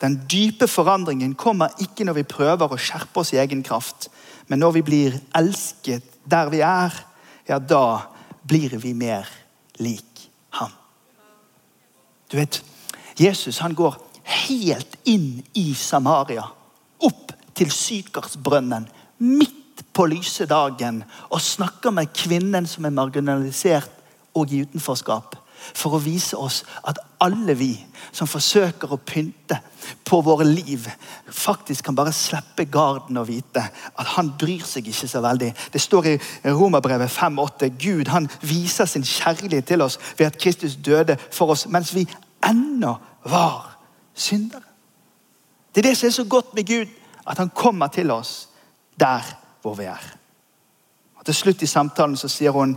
Den 0.01 0.18
dype 0.27 0.66
forandringen 0.66 1.35
kommer 1.35 1.70
ikke 1.79 2.05
når 2.05 2.14
vi 2.20 2.22
prøver 2.27 2.72
å 2.72 2.81
skjerpe 2.81 3.20
oss 3.20 3.33
i 3.33 3.38
egen 3.38 3.62
kraft, 3.62 4.09
men 4.48 4.59
når 4.59 4.72
vi 4.72 4.83
blir 4.83 5.20
elsket 5.38 6.03
der 6.25 6.51
vi 6.51 6.61
er, 6.61 6.92
ja, 7.46 7.59
da 7.59 8.11
blir 8.42 8.75
vi 8.83 8.94
mer 8.94 9.29
lik 9.79 10.27
ham. 10.59 10.72
Du 12.31 12.37
vet, 12.37 12.62
Jesus 13.16 13.61
han 13.62 13.75
går 13.75 13.98
helt 14.48 14.98
inn 15.05 15.42
i 15.55 15.75
Samaria. 15.75 16.48
Opp 16.98 17.33
til 17.55 17.70
sykersbrønnen, 17.70 18.88
Midt 19.22 19.62
på 19.92 20.07
lyse 20.11 20.46
dagen. 20.46 21.02
Og 21.31 21.40
snakker 21.40 21.94
med 21.94 22.12
kvinnen 22.16 22.66
som 22.66 22.85
er 22.85 22.96
marginalisert 22.96 23.90
og 24.35 24.52
i 24.52 24.62
utenforskap 24.64 25.37
for 25.62 25.94
å 25.94 26.02
vise 26.02 26.37
oss 26.38 26.62
at 26.88 26.98
alle 27.22 27.55
vi 27.55 27.72
som 28.11 28.26
forsøker 28.26 28.92
å 28.92 28.98
pynte 28.98 29.61
på 30.07 30.18
våre 30.24 30.46
liv, 30.46 30.88
faktisk 31.31 31.87
kan 31.87 31.96
bare 31.98 32.14
slippe 32.14 32.66
garden 32.70 33.20
og 33.20 33.28
vite 33.31 33.62
at 33.62 34.11
han 34.16 34.33
bryr 34.38 34.64
seg 34.66 34.88
ikke 34.90 35.11
så 35.11 35.22
veldig. 35.24 35.52
Det 35.72 35.83
står 35.83 36.09
i 36.11 36.16
Romerbrevet 36.50 37.11
5,8 37.12 37.70
Gud 37.78 38.11
han 38.12 38.28
viser 38.42 38.90
sin 38.90 39.07
kjærlighet 39.07 39.68
til 39.70 39.85
oss 39.87 39.98
ved 40.18 40.28
at 40.28 40.38
Kristus 40.40 40.76
døde 40.76 41.18
for 41.31 41.55
oss 41.55 41.68
mens 41.70 41.94
vi 41.94 42.07
ennå 42.46 42.96
var 43.31 43.76
syndere. 44.14 44.66
Det 45.72 45.81
er 45.81 45.90
det 45.90 45.96
som 45.96 46.11
er 46.11 46.16
så 46.18 46.26
godt 46.28 46.52
med 46.55 46.66
Gud, 46.68 46.90
at 47.26 47.38
han 47.38 47.52
kommer 47.55 47.88
til 47.88 48.11
oss 48.11 48.48
der 49.00 49.24
hvor 49.62 49.75
vi 49.79 49.85
er. 49.85 50.03
Og 51.16 51.25
Til 51.25 51.35
slutt 51.35 51.62
i 51.62 51.70
samtalen 51.70 52.16
så 52.16 52.29
sier 52.29 52.51
hun 52.51 52.77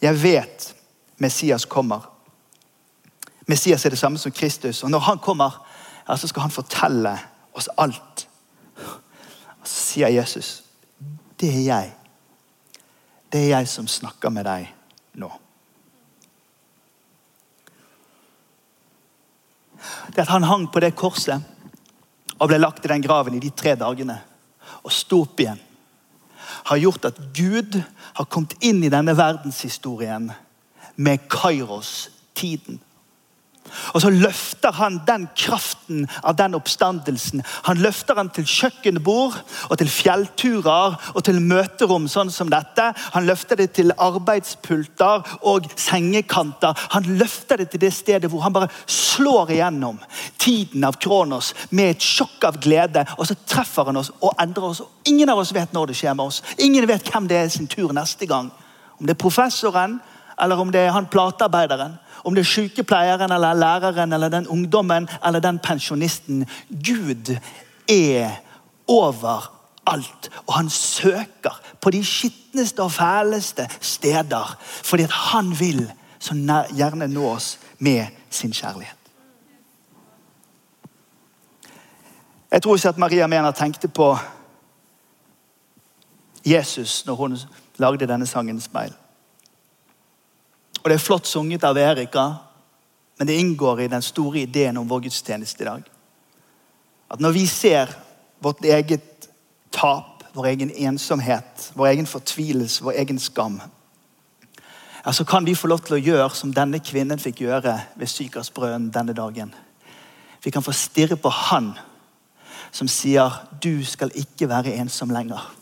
jeg 0.00 0.22
vet 0.22 0.74
Messias 1.18 1.64
kommer. 1.64 2.06
Messias 3.46 3.84
er 3.84 3.90
det 3.90 3.98
samme 3.98 4.18
som 4.18 4.32
Kristus. 4.32 4.82
Og 4.82 4.90
når 4.90 4.98
han 4.98 5.18
kommer, 5.18 5.66
ja, 6.08 6.16
så 6.16 6.28
skal 6.28 6.42
han 6.42 6.54
fortelle 6.54 7.18
oss 7.52 7.68
alt. 7.76 8.28
Og 9.60 9.66
så 9.66 9.74
sier 9.74 10.08
Jesus, 10.08 10.62
det 11.40 11.50
er 11.50 11.64
jeg. 11.66 11.92
Det 13.32 13.40
er 13.40 13.58
jeg 13.58 13.68
som 13.68 13.88
snakker 13.88 14.30
med 14.32 14.46
deg 14.48 14.68
nå. 15.20 15.30
Det 20.14 20.24
at 20.24 20.32
han 20.32 20.46
hang 20.48 20.66
på 20.72 20.80
det 20.80 20.94
korset 20.96 21.42
og 22.38 22.48
ble 22.48 22.58
lagt 22.58 22.84
i 22.84 22.90
den 22.90 23.02
graven 23.04 23.36
i 23.36 23.42
de 23.42 23.50
tre 23.50 23.74
dagene 23.78 24.16
og 24.84 24.92
sto 24.94 25.22
opp 25.24 25.40
igjen, 25.42 25.58
har 26.68 26.76
gjort 26.76 27.08
at 27.08 27.20
Gud 27.36 27.78
har 28.18 28.28
kommet 28.28 28.56
inn 28.60 28.82
i 28.84 28.92
denne 28.92 29.14
verdenshistorien 29.16 30.28
med 30.96 31.28
Kairos-tiden. 31.32 32.80
Og 33.94 34.02
så 34.02 34.10
løfter 34.12 34.74
han 34.78 35.00
den 35.06 35.26
kraften 35.36 36.06
av 36.22 36.36
den 36.38 36.56
oppstandelsen. 36.58 37.42
Han 37.68 37.80
løfter 37.82 38.18
han 38.18 38.30
til 38.34 38.46
kjøkkenbord 38.48 39.38
og 39.68 39.78
til 39.80 39.90
fjellturer 39.92 40.96
og 41.14 41.20
til 41.26 41.40
møterom 41.42 42.08
sånn 42.10 42.32
som 42.34 42.50
dette. 42.52 42.90
Han 43.14 43.28
løfter 43.28 43.60
det 43.60 43.70
til 43.78 43.94
arbeidspulter 43.94 45.24
og 45.48 45.68
sengekanter. 45.76 46.76
Han 46.94 47.08
løfter 47.20 47.62
det 47.62 47.70
til 47.72 47.84
det 47.86 47.92
stedet 47.96 48.30
hvor 48.32 48.44
han 48.46 48.56
bare 48.56 48.72
slår 48.86 49.54
igjennom 49.56 49.98
tiden 50.38 50.84
av 50.88 50.98
Kronos 51.02 51.54
med 51.70 51.96
et 51.96 52.04
sjokk 52.04 52.48
av 52.50 52.60
glede. 52.62 53.06
Og 53.18 53.28
så 53.28 53.38
treffer 53.48 53.88
han 53.90 54.00
oss 54.00 54.12
og 54.20 54.36
endrer 54.40 54.70
oss. 54.70 54.84
Ingen 55.08 55.30
av 55.32 55.40
oss 55.40 55.54
vet 55.56 55.74
når 55.76 55.90
det 55.90 55.98
skjer 56.00 56.16
med 56.16 56.30
oss. 56.30 56.42
Ingen 56.58 56.86
vet 56.88 57.08
hvem 57.12 57.28
det 57.30 57.42
er 57.42 57.50
sin 57.52 57.70
tur 57.70 57.92
neste 57.96 58.28
gang. 58.28 58.50
Om 58.98 59.06
det 59.06 59.14
er 59.14 59.22
professoren 59.22 59.98
eller 60.38 60.60
om 60.60 60.70
det 60.72 60.84
er 60.86 60.94
han 60.94 61.08
platearbeideren, 61.10 61.96
om 62.28 62.34
det 62.36 62.44
er 62.44 62.50
sykepleieren 62.50 63.32
eller 63.32 63.54
læreren 63.56 64.12
eller 64.12 64.28
den 64.28 64.48
ungdommen 64.48 65.08
eller 65.26 65.40
den 65.40 65.58
pensjonisten. 65.58 66.46
Gud 66.68 67.36
er 67.88 68.30
overalt, 68.86 70.30
og 70.46 70.54
han 70.54 70.70
søker 70.70 71.60
på 71.80 71.90
de 71.90 72.04
skitneste 72.04 72.82
og 72.82 72.92
fæleste 72.92 73.68
steder 73.80 74.56
fordi 74.60 75.06
han 75.10 75.56
vil 75.60 75.90
så 76.18 76.34
gjerne 76.76 77.08
nå 77.08 77.28
oss 77.30 77.58
med 77.78 78.06
sin 78.30 78.52
kjærlighet. 78.52 78.94
Jeg 82.50 82.62
tror 82.62 82.76
ikke 82.76 82.88
at 82.88 82.98
Maria 82.98 83.26
Mena 83.26 83.50
tenkte 83.50 83.88
på 83.88 84.16
Jesus 86.46 87.06
når 87.06 87.14
hun 87.14 87.38
lagde 87.76 88.06
denne 88.06 88.26
sangen 88.26 88.58
'Speil'. 88.58 89.07
Og 90.88 90.92
det 90.94 91.02
er 91.02 91.04
flott 91.04 91.26
sunget 91.28 91.64
av 91.68 91.76
Erika, 91.76 92.22
men 93.20 93.28
det 93.28 93.34
inngår 93.36 93.80
i 93.84 93.88
den 93.92 94.00
store 94.02 94.38
ideen 94.40 94.78
om 94.80 94.86
vår 94.88 95.02
gudstjeneste 95.04 95.60
i 95.60 95.66
dag. 95.66 95.82
At 97.12 97.20
når 97.20 97.34
vi 97.36 97.42
ser 97.46 97.92
vårt 98.40 98.64
eget 98.64 99.28
tap, 99.68 100.24
vår 100.32 100.48
egen 100.54 100.72
ensomhet, 100.72 101.66
vår 101.76 101.90
egen 101.90 102.08
fortvilelse, 102.08 102.80
vår 102.86 102.96
egen 103.02 103.20
skam, 103.20 103.60
ja, 105.04 105.12
så 105.12 105.28
kan 105.28 105.44
vi 105.44 105.58
få 105.60 105.68
lov 105.68 105.84
til 105.84 105.98
å 105.98 106.00
gjøre 106.00 106.32
som 106.32 106.56
denne 106.56 106.80
kvinnen 106.80 107.20
fikk 107.20 107.44
gjøre 107.44 107.76
ved 107.92 108.08
Sykersbrønnen 108.08 108.88
denne 108.88 109.12
dagen. 109.12 109.52
Vi 110.40 110.48
kan 110.56 110.64
få 110.64 110.72
stirre 110.72 111.20
på 111.20 111.28
Han 111.28 111.74
som 112.72 112.88
sier 112.88 113.42
du 113.60 113.84
skal 113.84 114.16
ikke 114.16 114.48
være 114.48 114.78
ensom 114.80 115.12
lenger. 115.12 115.52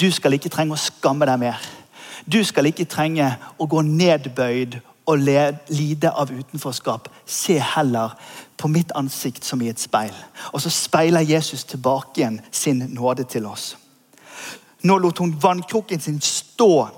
Du 0.00 0.08
skal 0.08 0.40
ikke 0.40 0.48
trenge 0.48 0.80
å 0.80 0.80
skamme 0.80 1.28
deg 1.28 1.44
mer. 1.44 1.72
Du 2.26 2.42
skal 2.44 2.66
ikke 2.66 2.88
trenge 2.90 3.28
å 3.58 3.68
gå 3.70 3.82
nedbøyd 3.86 4.80
og 5.06 5.22
lide 5.22 6.10
av 6.10 6.32
utenforskap. 6.34 7.08
Se 7.26 7.58
heller 7.62 8.16
på 8.58 8.68
mitt 8.68 8.90
ansikt 8.98 9.46
som 9.46 9.62
i 9.62 9.70
et 9.70 9.80
speil. 9.80 10.14
Og 10.52 10.62
så 10.62 10.72
speiler 10.74 11.22
Jesus 11.22 11.64
tilbake 11.64 12.20
igjen 12.20 12.40
sin 12.50 12.82
nåde 12.96 13.28
til 13.30 13.46
oss. 13.46 13.76
Nå 14.82 14.98
lot 14.98 15.22
hun 15.22 15.36
vannkroken 15.42 16.00
sin 16.02 16.18
stå, 16.20 16.88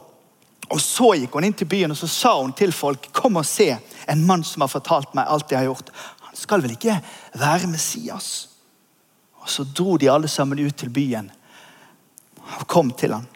og 0.69 0.81
så 0.81 1.14
gikk 1.17 1.37
hun 1.37 1.47
inn 1.49 1.57
til 1.57 1.69
byen 1.69 1.95
og 1.95 1.97
så 1.97 2.09
sa 2.12 2.35
hun 2.41 2.53
til 2.57 2.75
folk 2.77 3.07
kom 3.17 3.38
og 3.41 3.47
se 3.49 3.71
en 4.09 4.25
mann 4.29 4.45
som 4.45 4.64
har 4.64 4.73
fortalt 4.73 5.14
meg 5.17 5.29
alt 5.29 5.53
jeg 5.53 5.62
har 5.62 5.71
gjort. 5.71 5.93
Han 6.29 6.37
skal 6.37 6.64
vel 6.64 6.75
ikke 6.77 6.99
være 7.41 7.71
Messias? 7.71 8.49
Og 9.41 9.49
Så 9.49 9.64
dro 9.64 9.97
de 9.97 10.11
alle 10.12 10.29
sammen 10.29 10.59
ut 10.59 10.77
til 10.77 10.91
byen 10.91 11.31
og 12.59 12.67
kom 12.67 12.91
til 12.91 13.12
ham. 13.12 13.27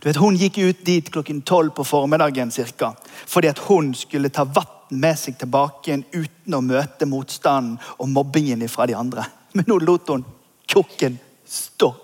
Du 0.00 0.08
vet, 0.08 0.16
Hun 0.16 0.36
gikk 0.36 0.58
ut 0.58 0.84
dit 0.84 1.10
klokken 1.10 1.42
tolv 1.42 1.70
på 1.76 1.84
formiddagen 1.84 2.50
cirka, 2.50 2.92
fordi 3.26 3.48
at 3.48 3.58
hun 3.68 3.94
skulle 3.94 4.28
ta 4.28 4.44
vann 4.44 4.72
med 4.90 5.18
seg 5.18 5.38
tilbake 5.38 5.90
igjen 5.90 6.04
uten 6.12 6.54
å 6.54 6.62
møte 6.62 7.08
motstanden 7.10 7.78
og 7.98 8.08
mobbingen 8.08 8.62
fra 8.70 8.86
de 8.86 8.94
andre. 8.94 9.24
Men 9.56 9.66
nå 9.66 9.80
lot 9.82 10.08
hun 10.12 10.24
kokken 10.70 11.18
stå. 11.48 11.94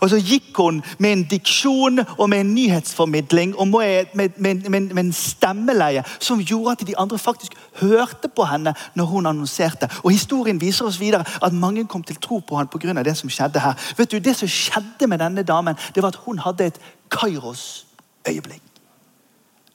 Og 0.00 0.10
så 0.10 0.18
gikk 0.20 0.56
hun 0.56 0.82
med 0.98 1.12
en 1.12 1.24
diksjon 1.30 2.02
og 2.18 2.28
med 2.30 2.40
en 2.40 2.54
nyhetsformidling 2.54 3.54
og 3.56 3.68
med, 3.68 4.14
med, 4.14 4.30
med, 4.38 4.68
med, 4.70 5.04
en 5.04 5.12
stemmeleie 5.12 6.04
som 6.18 6.40
gjorde 6.40 6.76
at 6.76 6.86
de 6.86 6.98
andre 6.98 7.18
faktisk 7.18 7.54
hørte 7.80 8.28
på 8.28 8.44
henne 8.44 8.74
når 8.94 9.04
hun 9.04 9.26
annonserte. 9.26 9.88
Og 10.02 10.10
Historien 10.10 10.60
viser 10.60 10.86
oss 10.86 11.00
videre 11.00 11.24
at 11.42 11.52
mange 11.52 11.86
kom 11.86 12.02
til 12.02 12.16
tro 12.16 12.38
på 12.38 12.58
henne 12.58 12.68
pga. 12.68 13.02
det 13.02 13.16
som 13.16 13.30
skjedde 13.30 13.60
her. 13.60 13.74
Vet 13.96 14.10
du, 14.10 14.18
Det 14.18 14.36
som 14.36 14.48
skjedde 14.48 15.06
med 15.06 15.18
denne 15.18 15.42
damen, 15.42 15.76
det 15.94 16.02
var 16.02 16.08
at 16.08 16.22
hun 16.26 16.38
hadde 16.38 16.66
et 16.66 16.80
Kairos-øyeblikk. 17.10 18.62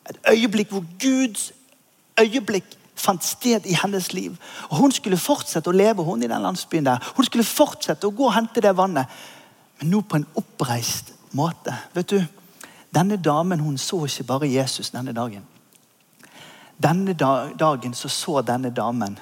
Et 0.10 0.18
øyeblikk 0.32 0.70
hvor 0.70 0.86
Guds 1.00 1.52
øyeblikk 2.22 2.78
fant 2.96 3.24
sted 3.24 3.66
i 3.66 3.78
hennes 3.84 4.14
liv. 4.14 4.36
Og 4.70 4.78
Hun 4.78 4.92
skulle 4.92 5.18
fortsette 5.18 5.70
å 5.70 5.76
leve 5.76 6.04
hun 6.04 6.24
i 6.24 6.30
den 6.30 6.42
landsbyen 6.42 6.86
der. 6.86 7.14
Hun 7.16 7.26
skulle 7.26 7.48
fortsette 7.48 8.08
å 8.08 8.16
gå 8.16 8.28
og 8.30 8.36
hente 8.36 8.62
det 8.62 8.76
vannet 8.78 9.06
men 9.80 9.90
nå 9.92 10.02
på 10.02 10.20
en 10.20 10.28
oppreist 10.40 11.14
måte. 11.32 11.76
Vet 11.94 12.10
du, 12.10 12.24
Denne 12.94 13.18
damen 13.18 13.60
hun 13.60 13.78
så 13.78 14.06
ikke 14.06 14.24
bare 14.24 14.48
Jesus 14.48 14.90
denne 14.90 15.14
dagen. 15.14 15.46
Denne 16.84 17.14
dagen 17.60 17.94
så, 17.94 18.10
så 18.10 18.42
denne 18.42 18.70
damen 18.70 19.18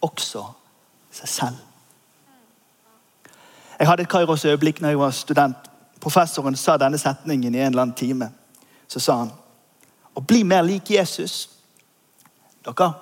også 0.00 0.44
seg 1.10 1.28
selv. 1.28 1.56
Jeg 3.78 3.88
hadde 3.88 4.02
et 4.02 4.10
Kairos 4.10 4.44
øyeblikk 4.44 4.80
når 4.80 4.88
jeg 4.88 4.98
var 4.98 5.10
student. 5.10 5.70
Professoren 6.00 6.56
sa 6.56 6.76
denne 6.76 6.98
setningen 6.98 7.54
i 7.54 7.58
en 7.58 7.72
eller 7.72 7.82
annen 7.82 7.96
time. 7.96 8.30
Så 8.88 9.00
sa 9.00 9.16
han 9.22 9.32
å 10.14 10.20
bli 10.20 10.42
mer 10.44 10.62
lik 10.66 10.90
Jesus 10.90 11.48
dere, 12.64 12.92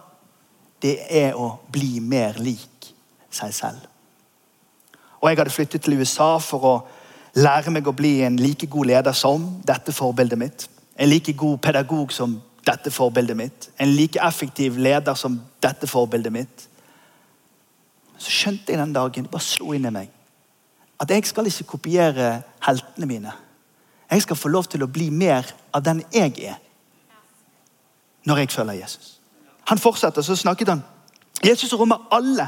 det 0.83 0.99
er 1.11 1.35
å 1.35 1.57
bli 1.73 1.99
mer 2.01 2.37
lik 2.39 2.93
seg 3.33 3.55
selv. 3.55 3.87
Og 5.27 5.31
jeg 5.31 5.39
hadde 5.41 5.51
flyttet 5.51 5.83
til 5.83 5.99
USA 5.99 6.37
for 6.39 6.65
å 6.69 6.75
lære 7.43 7.73
meg 7.75 7.89
å 7.91 7.95
bli 7.97 8.21
en 8.23 8.37
like 8.39 8.69
god 8.71 8.87
leder 8.87 9.15
som 9.19 9.43
dette 9.67 9.91
forbildet 9.93 10.39
mitt. 10.39 10.67
En 10.95 11.11
like 11.11 11.33
god 11.35 11.59
pedagog 11.65 12.13
som 12.15 12.37
dette 12.67 12.93
forbildet 12.95 13.37
mitt. 13.37 13.67
En 13.83 13.91
like 13.91 14.23
effektiv 14.23 14.79
leder 14.79 15.19
som 15.19 15.41
dette 15.63 15.89
forbildet 15.91 16.33
mitt. 16.33 16.69
Så 18.23 18.31
skjønte 18.31 18.71
jeg 18.71 18.79
den 18.79 18.95
dagen, 18.95 19.27
det 19.27 19.33
bare 19.33 19.43
slo 19.43 19.75
inn 19.75 19.89
i 19.91 19.93
meg, 19.97 20.13
at 21.03 21.11
jeg 21.11 21.27
skal 21.27 21.51
ikke 21.51 21.67
kopiere 21.75 22.29
heltene 22.63 23.09
mine. 23.11 23.33
Jeg 24.11 24.23
skal 24.23 24.39
få 24.39 24.49
lov 24.55 24.71
til 24.71 24.87
å 24.87 24.89
bli 24.89 25.09
mer 25.11 25.51
av 25.75 25.83
den 25.83 26.05
jeg 26.15 26.39
er, 26.53 26.61
når 28.31 28.45
jeg 28.45 28.55
følger 28.55 28.79
Jesus. 28.79 29.11
Han 29.67 29.83
fortsetter, 29.83 30.23
så 30.23 30.39
snakket 30.39 30.71
han. 30.71 30.87
Jesus 31.43 31.75
rommer 31.75 32.07
alle. 32.15 32.47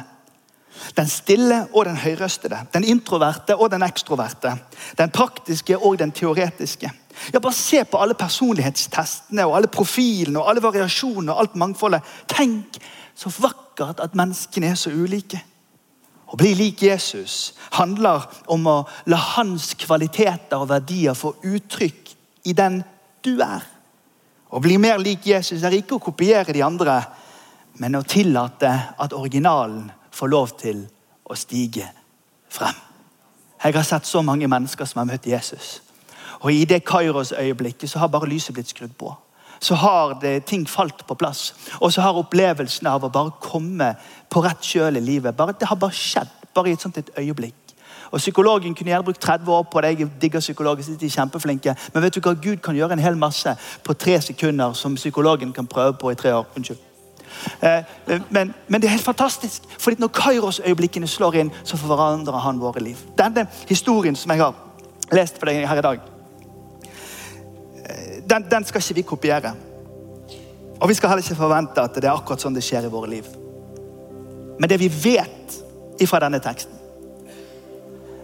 Den 0.97 1.09
stille 1.09 1.67
og 1.73 1.85
den 1.89 1.97
høyrøstede. 1.97 2.59
Den 2.75 2.85
introverte 2.85 3.57
og 3.57 3.71
den 3.71 3.83
ekstroverte. 3.83 4.55
Den 4.99 5.11
praktiske 5.11 5.79
og 5.79 5.99
den 5.99 6.13
teoretiske. 6.13 6.91
Ja, 7.33 7.39
Bare 7.39 7.53
se 7.53 7.85
på 7.85 7.99
alle 7.99 8.15
personlighetstestene 8.15 9.47
og 9.47 9.57
alle 9.57 9.69
profilene 9.69 10.39
og 10.39 10.51
alle 10.51 10.63
variasjonene 10.63 11.33
og 11.33 11.41
alt 11.41 11.57
mangfoldet. 11.57 12.03
Tenk 12.31 12.79
så 13.19 13.33
vakkert 13.41 14.01
at 14.01 14.15
menneskene 14.15 14.71
er 14.71 14.79
så 14.79 14.91
ulike. 14.95 15.41
Å 16.29 16.37
bli 16.37 16.53
lik 16.55 16.83
Jesus 16.85 17.55
handler 17.79 18.27
om 18.53 18.67
å 18.69 18.77
la 19.09 19.17
hans 19.39 19.73
kvaliteter 19.81 20.61
og 20.61 20.69
verdier 20.69 21.17
få 21.17 21.33
uttrykk 21.43 22.13
i 22.45 22.53
den 22.53 22.83
du 23.25 23.39
er. 23.41 23.65
Å 24.49 24.61
bli 24.61 24.77
mer 24.81 25.01
lik 25.01 25.27
Jesus 25.29 25.65
er 25.65 25.77
ikke 25.77 25.97
å 25.97 26.05
kopiere 26.05 26.53
de 26.53 26.63
andre, 26.65 27.01
men 27.81 27.97
å 27.97 28.05
tillate 28.05 28.71
at 28.99 29.17
originalen 29.17 29.89
får 30.19 30.33
lov 30.33 30.55
til 30.59 30.83
å 31.29 31.37
stige 31.39 31.87
frem. 32.51 32.75
Jeg 33.65 33.75
har 33.75 33.87
sett 33.87 34.07
så 34.07 34.23
mange 34.23 34.49
mennesker 34.51 34.87
som 34.87 35.03
har 35.03 35.09
møtt 35.13 35.27
Jesus. 35.27 35.79
Og 36.41 36.53
I 36.53 36.65
det 36.65 36.85
Kairos-øyeblikket 36.87 37.91
så 37.91 37.99
har 37.99 38.13
bare 38.13 38.29
lyset 38.31 38.55
blitt 38.55 38.71
skrudd 38.71 38.95
på. 38.99 39.15
Så 39.61 39.75
har 39.75 40.15
det, 40.23 40.45
ting 40.47 40.69
falt 40.71 41.07
på 41.07 41.15
plass. 41.19 41.55
Og 41.81 41.93
så 41.93 42.01
har 42.01 42.19
opplevelsen 42.19 42.87
av 42.87 43.05
å 43.05 43.11
bare 43.11 43.35
komme 43.43 43.95
på 44.31 44.43
rett 44.45 44.63
kjøl 44.63 45.01
i 45.01 45.03
livet 45.03 45.37
bare, 45.37 45.53
Det 45.59 45.69
har 45.69 45.77
bare 45.77 45.93
skjedd. 45.93 46.31
Bare 46.55 46.71
i 46.71 46.73
et 46.73 46.81
sånt 46.81 46.99
et 46.99 47.11
øyeblikk. 47.19 47.55
Og 48.11 48.19
Psykologen 48.19 48.75
kunne 48.75 48.91
gjerne 48.91 49.05
brukt 49.05 49.21
30 49.21 49.53
år 49.53 49.63
på 49.63 49.81
det. 49.81 49.99
Jeg 49.99 50.11
digger 50.21 50.41
psykologer, 50.41 50.97
de 51.01 51.07
er 51.07 51.11
kjempeflinke. 51.11 51.77
Men 51.93 52.03
vet 52.03 52.15
du 52.15 52.21
hva? 52.21 52.35
Gud 52.35 52.57
kan 52.57 52.77
gjøre 52.77 52.93
en 52.93 53.05
hel 53.05 53.17
masse 53.17 53.57
på 53.85 53.95
tre 53.95 54.21
sekunder 54.21 54.73
som 54.73 54.95
psykologen 54.95 55.53
kan 55.53 55.67
prøve 55.67 55.93
på 55.93 56.11
i 56.11 56.15
tre 56.15 56.33
år. 56.35 56.47
Unnskyld. 56.57 56.88
Eh, 57.61 57.97
men, 58.31 58.55
men, 58.69 58.81
det 58.81 58.89
er 58.89 58.97
helt 58.97 59.05
fantastisk. 59.05 59.63
fordi 59.79 60.01
når 60.01 60.09
Kairos-øyeblikkene 60.09 61.07
slår 61.07 61.41
inn, 61.43 61.53
så 61.65 61.77
forandrer 61.77 62.39
han 62.45 62.61
våre 62.61 62.81
liv. 62.81 62.97
Denne 63.19 63.47
historien 63.69 64.17
som 64.17 64.31
jeg 64.31 64.43
har 64.43 64.55
lest 65.13 65.39
for 65.39 65.49
deg 65.49 65.67
her 65.67 65.79
i 65.79 65.87
dag, 65.87 66.01
den, 68.29 68.45
den, 68.51 68.65
skal 68.65 68.83
ikke 68.83 68.95
vi 68.95 69.03
kopiere. 69.03 69.53
Og 70.81 70.89
vi 70.89 70.95
skal 70.95 71.09
heller 71.09 71.25
ikke 71.25 71.39
forvente 71.39 71.83
at 71.83 71.97
det 71.97 72.05
er 72.05 72.15
akkurat 72.15 72.43
sånn 72.43 72.57
det 72.57 72.65
skjer 72.65 72.87
i 72.87 72.93
våre 72.93 73.11
liv. 73.11 73.29
Men 74.59 74.71
det 74.71 74.79
vi 74.81 74.91
vet 74.93 75.57
ifra 76.03 76.21
denne 76.23 76.41
teksten, 76.43 76.75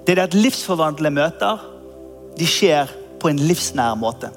det 0.05 0.19
er 0.19 0.27
at 0.27 0.37
livsforvandlende 0.37 1.17
møter 1.17 1.63
de 2.37 2.47
skjer 2.49 2.91
på 3.23 3.31
en 3.31 3.41
livsnær 3.41 3.97
måte. 3.97 4.29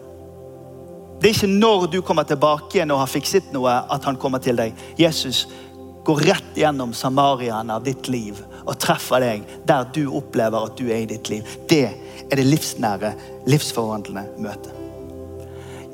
Det 1.18 1.30
er 1.30 1.34
ikke 1.34 1.50
når 1.50 1.88
du 1.92 2.02
kommer 2.06 2.28
tilbake 2.30 2.78
igjen 2.78 2.92
og 2.94 3.02
har 3.02 3.10
fikset 3.10 3.50
noe, 3.56 3.72
at 3.90 4.06
han 4.06 4.20
kommer 4.22 4.42
til 4.44 4.60
deg. 4.60 4.78
Jesus 5.00 5.48
går 6.06 6.22
rett 6.30 6.60
gjennom 6.60 6.94
Samariaen 6.96 7.72
av 7.74 7.84
ditt 7.84 8.08
liv 8.08 8.38
og 8.68 8.78
treffer 8.80 9.24
deg 9.24 9.48
der 9.68 9.88
du 9.96 10.06
opplever 10.20 10.70
at 10.70 10.78
du 10.80 10.86
er 10.92 11.04
i 11.04 11.10
ditt 11.10 11.32
liv. 11.34 11.48
Det 11.68 11.88
er 11.90 12.38
det 12.38 12.46
livsnære, 12.46 13.14
livsforvandlende 13.50 14.28
møtet. 14.44 14.74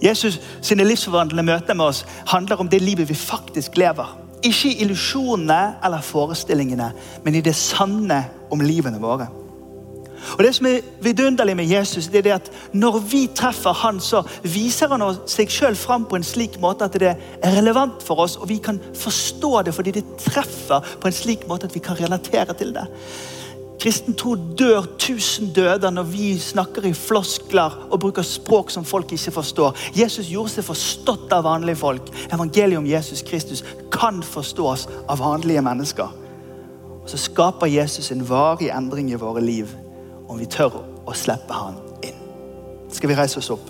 Jesus 0.03 0.41
sine 0.61 0.83
livsforvandlende 0.83 1.47
møter 1.47 1.77
med 1.79 1.93
oss 1.93 2.03
handler 2.27 2.59
om 2.59 2.69
det 2.69 2.81
livet 2.83 3.07
vi 3.09 3.15
faktisk 3.15 3.77
lever. 3.79 4.11
Ikke 4.43 4.73
i 4.73 4.81
illusjonene 4.83 5.77
eller 5.85 6.03
forestillingene, 6.03 6.89
men 7.23 7.35
i 7.39 7.41
det 7.45 7.55
sanne 7.55 8.25
om 8.51 8.61
livene 8.61 8.99
våre. 8.99 9.29
Og 10.37 10.43
Det 10.43 10.55
som 10.55 10.65
er 10.65 10.81
vidunderlig 11.01 11.55
med 11.55 11.65
Jesus, 11.65 12.07
det 12.07 12.25
er 12.25 12.35
at 12.35 12.51
når 12.73 12.99
vi 12.99 13.27
treffer 13.35 13.73
han, 13.73 13.99
så 13.99 14.23
viser 14.43 14.87
han 14.87 15.03
seg 15.27 15.51
selv 15.51 15.77
fram 15.77 16.05
på 16.05 16.15
en 16.15 16.23
slik 16.23 16.59
måte 16.61 16.85
at 16.85 16.97
det 16.99 17.13
er 17.13 17.55
relevant 17.57 18.03
for 18.03 18.23
oss, 18.23 18.35
og 18.35 18.49
vi 18.49 18.57
kan 18.63 18.81
forstå 18.95 19.61
det 19.61 19.75
fordi 19.75 19.91
det 19.99 20.05
treffer 20.19 20.83
på 20.99 21.07
en 21.07 21.15
slik 21.15 21.47
måte 21.47 21.69
at 21.69 21.75
vi 21.75 21.83
kan 21.83 21.99
relatere 21.99 22.53
til 22.57 22.73
det. 22.75 22.87
Kristen 23.83 24.15
tro 24.15 24.35
dør 24.35 24.85
tusen 24.95 25.49
døder 25.51 25.91
når 25.91 26.05
vi 26.07 26.27
snakker 26.39 26.85
i 26.87 26.93
floskler 26.95 27.73
og 27.89 27.99
bruker 27.99 28.23
språk 28.23 28.71
som 28.71 28.85
folk 28.87 29.11
ikke 29.11 29.33
forstår. 29.35 29.75
Jesus 29.97 30.29
gjorde 30.31 30.53
seg 30.53 30.67
forstått 30.69 31.33
av 31.35 31.43
vanlige 31.43 31.81
folk. 31.81 32.07
Evangeliet 32.31 32.79
om 32.79 32.87
Jesus 32.87 33.25
Kristus 33.27 33.65
kan 33.91 34.23
forstås 34.23 34.87
av 35.09 35.19
vanlige 35.19 35.65
mennesker. 35.65 36.15
Og 37.03 37.09
Så 37.09 37.19
skaper 37.19 37.67
Jesus 37.67 38.11
en 38.11 38.23
varig 38.29 38.71
endring 38.71 39.11
i 39.11 39.19
våre 39.19 39.43
liv 39.43 39.67
om 40.27 40.39
vi 40.39 40.47
tør 40.49 40.81
å 41.05 41.15
slippe 41.17 41.53
han 41.53 41.77
inn. 42.05 42.19
Skal 42.93 43.11
vi 43.11 43.17
reise 43.17 43.39
oss 43.41 43.51
opp, 43.53 43.69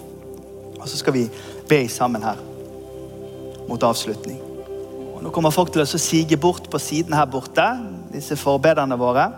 og 0.80 0.88
så 0.90 1.00
skal 1.00 1.16
vi 1.16 1.28
be 1.70 1.84
sammen 1.90 2.24
her 2.26 2.40
mot 3.70 3.84
avslutning. 3.84 4.40
Og 5.16 5.24
nå 5.24 5.32
kommer 5.32 5.54
folk 5.56 5.72
til 5.72 5.84
å 5.84 5.88
sige 5.88 6.38
bort 6.38 6.70
på 6.70 6.82
siden 6.82 7.16
her 7.16 7.30
borte, 7.32 7.66
disse 8.14 8.38
forbederne 8.40 8.98
våre. 9.00 9.30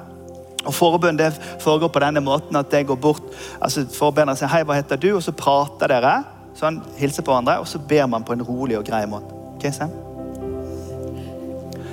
Og 0.65 0.73
Forbønn 0.73 1.19
det 1.19 1.30
foregår 1.62 1.91
på 1.93 2.01
denne 2.01 2.23
måten 2.25 2.58
at 2.58 2.73
jeg 2.73 2.88
går 2.89 2.97
bort 2.97 3.21
altså 3.62 3.86
Forbederen 3.93 4.38
sier 4.38 4.49
'hei, 4.49 4.63
hva 4.63 4.73
heter 4.73 4.97
du?' 4.97 5.15
og 5.15 5.23
så 5.23 5.32
prater 5.32 5.88
dere. 5.88 6.23
sånn, 6.56 6.82
Hilser 6.97 7.21
på 7.21 7.32
hverandre, 7.32 7.60
og 7.60 7.67
så 7.67 7.80
ber 7.80 8.06
man 8.08 8.23
på 8.23 8.34
en 8.34 8.41
rolig 8.41 8.78
og 8.78 8.86
grei 8.86 9.06
måte. 9.06 9.30
Okay, 9.56 9.71
Sam? 9.71 9.91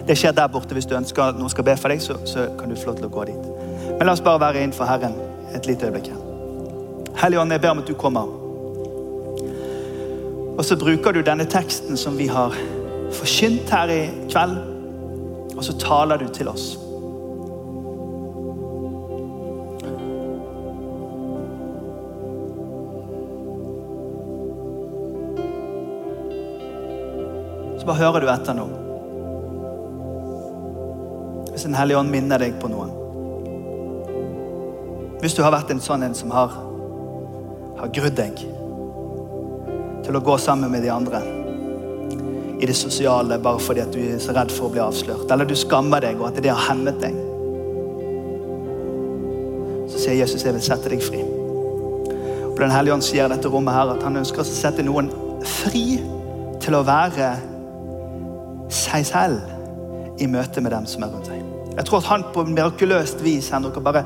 Det 0.07 0.19
skjer 0.19 0.33
der 0.33 0.47
borte. 0.47 0.75
Hvis 0.75 0.87
du 0.87 0.95
ønsker 0.95 1.23
at 1.23 1.39
noen 1.39 1.51
skal 1.51 1.65
be 1.65 1.77
for 1.77 1.89
deg, 1.89 2.03
så, 2.03 2.15
så 2.27 2.49
kan 2.59 2.71
du 2.71 2.77
få 2.77 2.87
lov 2.87 2.97
til 2.97 3.07
å 3.07 3.09
gå 3.09 3.25
dit. 3.25 3.62
Men 3.99 4.07
la 4.07 4.13
oss 4.13 4.25
bare 4.25 4.41
være 4.41 4.63
innenfor 4.63 4.89
Herren 4.89 5.15
et 5.55 5.67
lite 5.67 5.87
øyeblikk. 5.87 6.13
Hellige 7.23 7.41
Ånd, 7.41 7.53
jeg 7.53 7.61
ber 7.61 7.71
om 7.71 7.79
at 7.79 7.89
du 7.89 7.95
kommer. 7.95 8.39
Og 10.59 10.65
så 10.65 10.77
bruker 10.77 11.13
du 11.13 11.21
denne 11.21 11.45
teksten 11.45 11.97
som 11.97 12.19
vi 12.19 12.27
har 12.27 12.55
forkynt 13.13 13.71
her 13.71 13.91
i 13.93 14.01
kveld, 14.31 14.57
og 15.57 15.65
så 15.65 15.77
taler 15.79 16.17
du 16.17 16.29
til 16.29 16.49
oss. 16.49 16.73
Så 27.79 27.87
bare 27.87 27.97
hører 27.97 28.21
du 28.21 28.29
etter 28.31 28.55
nå. 28.55 28.67
Hvis 31.51 31.63
Den 31.63 31.75
hellige 31.75 31.99
ånd 31.99 32.11
minner 32.11 32.39
deg 32.39 32.55
på 32.63 32.71
noe. 32.71 33.02
Hvis 35.23 35.37
du 35.39 35.45
har 35.45 35.53
vært 35.55 35.69
en 35.71 35.79
sånn 35.79 36.03
en 36.03 36.17
som 36.19 36.33
har, 36.35 36.51
har 37.79 37.91
grudd 37.95 38.17
deg 38.19 38.41
til 40.03 40.17
å 40.19 40.23
gå 40.27 40.35
sammen 40.43 40.73
med 40.73 40.83
de 40.83 40.91
andre 40.91 41.21
i 42.59 42.67
det 42.67 42.75
sosiale 42.75 43.39
bare 43.43 43.63
fordi 43.63 43.85
at 43.85 43.95
du 43.95 44.01
er 44.03 44.19
så 44.23 44.35
redd 44.35 44.51
for 44.51 44.67
å 44.67 44.73
bli 44.75 44.83
avslørt, 44.83 45.31
eller 45.31 45.47
du 45.47 45.55
skammer 45.59 46.03
deg 46.03 46.19
og 46.19 46.27
at 46.33 46.43
det 46.43 46.51
har 46.51 46.67
hemmet 46.73 46.99
deg, 47.05 47.15
så 49.93 50.03
sier 50.09 50.19
Jesus 50.19 50.43
jeg 50.43 50.57
vil 50.57 50.65
sette 50.67 50.91
deg 50.91 51.07
fri. 51.07 51.23
Og 51.23 52.59
Den 52.59 52.75
hellige 52.75 52.99
ånd 52.99 53.07
sier 53.07 53.31
dette 53.31 53.51
rommet 53.51 53.79
her 53.79 53.95
at 53.95 54.03
han 54.03 54.19
ønsker 54.19 54.43
å 54.43 54.47
sette 54.49 54.83
noen 54.83 55.11
fri 55.47 56.01
til 56.63 56.79
å 56.79 56.83
være 56.87 57.31
seg 58.75 59.07
selv 59.07 60.19
i 60.19 60.27
møte 60.27 60.67
med 60.67 60.75
dem 60.75 60.91
som 60.91 61.07
er 61.07 61.15
rundt 61.15 61.31
seg. 61.31 61.47
Jeg 61.77 61.87
tror 61.87 62.03
at 62.03 62.11
han 62.11 62.27
på 62.35 62.45
mirakuløst 62.51 63.23
vis 63.23 63.55
kan 63.55 63.71
bare 63.87 64.03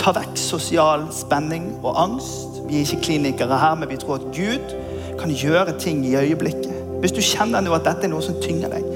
ta 0.00 0.14
vekk 0.16 0.38
sosial 0.40 1.04
spenning 1.12 1.74
og 1.82 1.92
angst. 2.00 2.62
Vi 2.68 2.78
er 2.78 2.86
ikke 2.86 3.04
klinikere 3.04 3.58
her, 3.60 3.76
men 3.76 3.90
vi 3.90 3.98
tror 4.00 4.20
at 4.20 4.28
Gud 4.32 4.74
kan 5.20 5.32
gjøre 5.34 5.76
ting 5.78 6.06
i 6.06 6.16
øyeblikket. 6.16 6.76
Hvis 7.00 7.12
du 7.16 7.20
kjenner 7.24 7.60
nå 7.64 7.74
at 7.76 7.84
dette 7.84 8.08
er 8.08 8.12
noe 8.12 8.24
som 8.24 8.38
tynger 8.40 8.72
deg, 8.72 8.86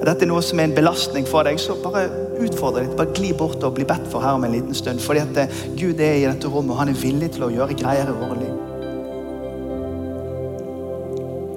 at 0.00 0.06
dette 0.08 0.24
er 0.26 0.30
noe 0.30 0.42
som 0.44 0.60
er 0.60 0.68
en 0.68 0.76
belastning 0.76 1.28
for 1.28 1.46
deg, 1.46 1.60
så 1.60 1.76
bare 1.80 2.06
utfordre 2.44 2.84
litt. 2.84 2.96
Bare 2.96 3.12
gli 3.16 3.32
bort 3.36 3.62
og 3.64 3.76
bli 3.76 3.86
bedt 3.88 4.08
for 4.12 4.24
her 4.24 4.36
om 4.38 4.44
en 4.44 4.52
liten 4.52 4.76
stund. 4.76 5.00
Fordi 5.00 5.22
at 5.22 5.40
eh, 5.44 5.62
Gud 5.78 6.00
er 6.00 6.18
i 6.18 6.26
dette 6.26 6.50
rommet, 6.50 6.74
og 6.74 6.80
han 6.82 6.92
er 6.92 7.00
villig 7.00 7.30
til 7.36 7.46
å 7.46 7.52
gjøre 7.52 7.76
greier 7.78 8.10
i 8.10 8.16
våre 8.18 8.40
liv. 8.40 8.54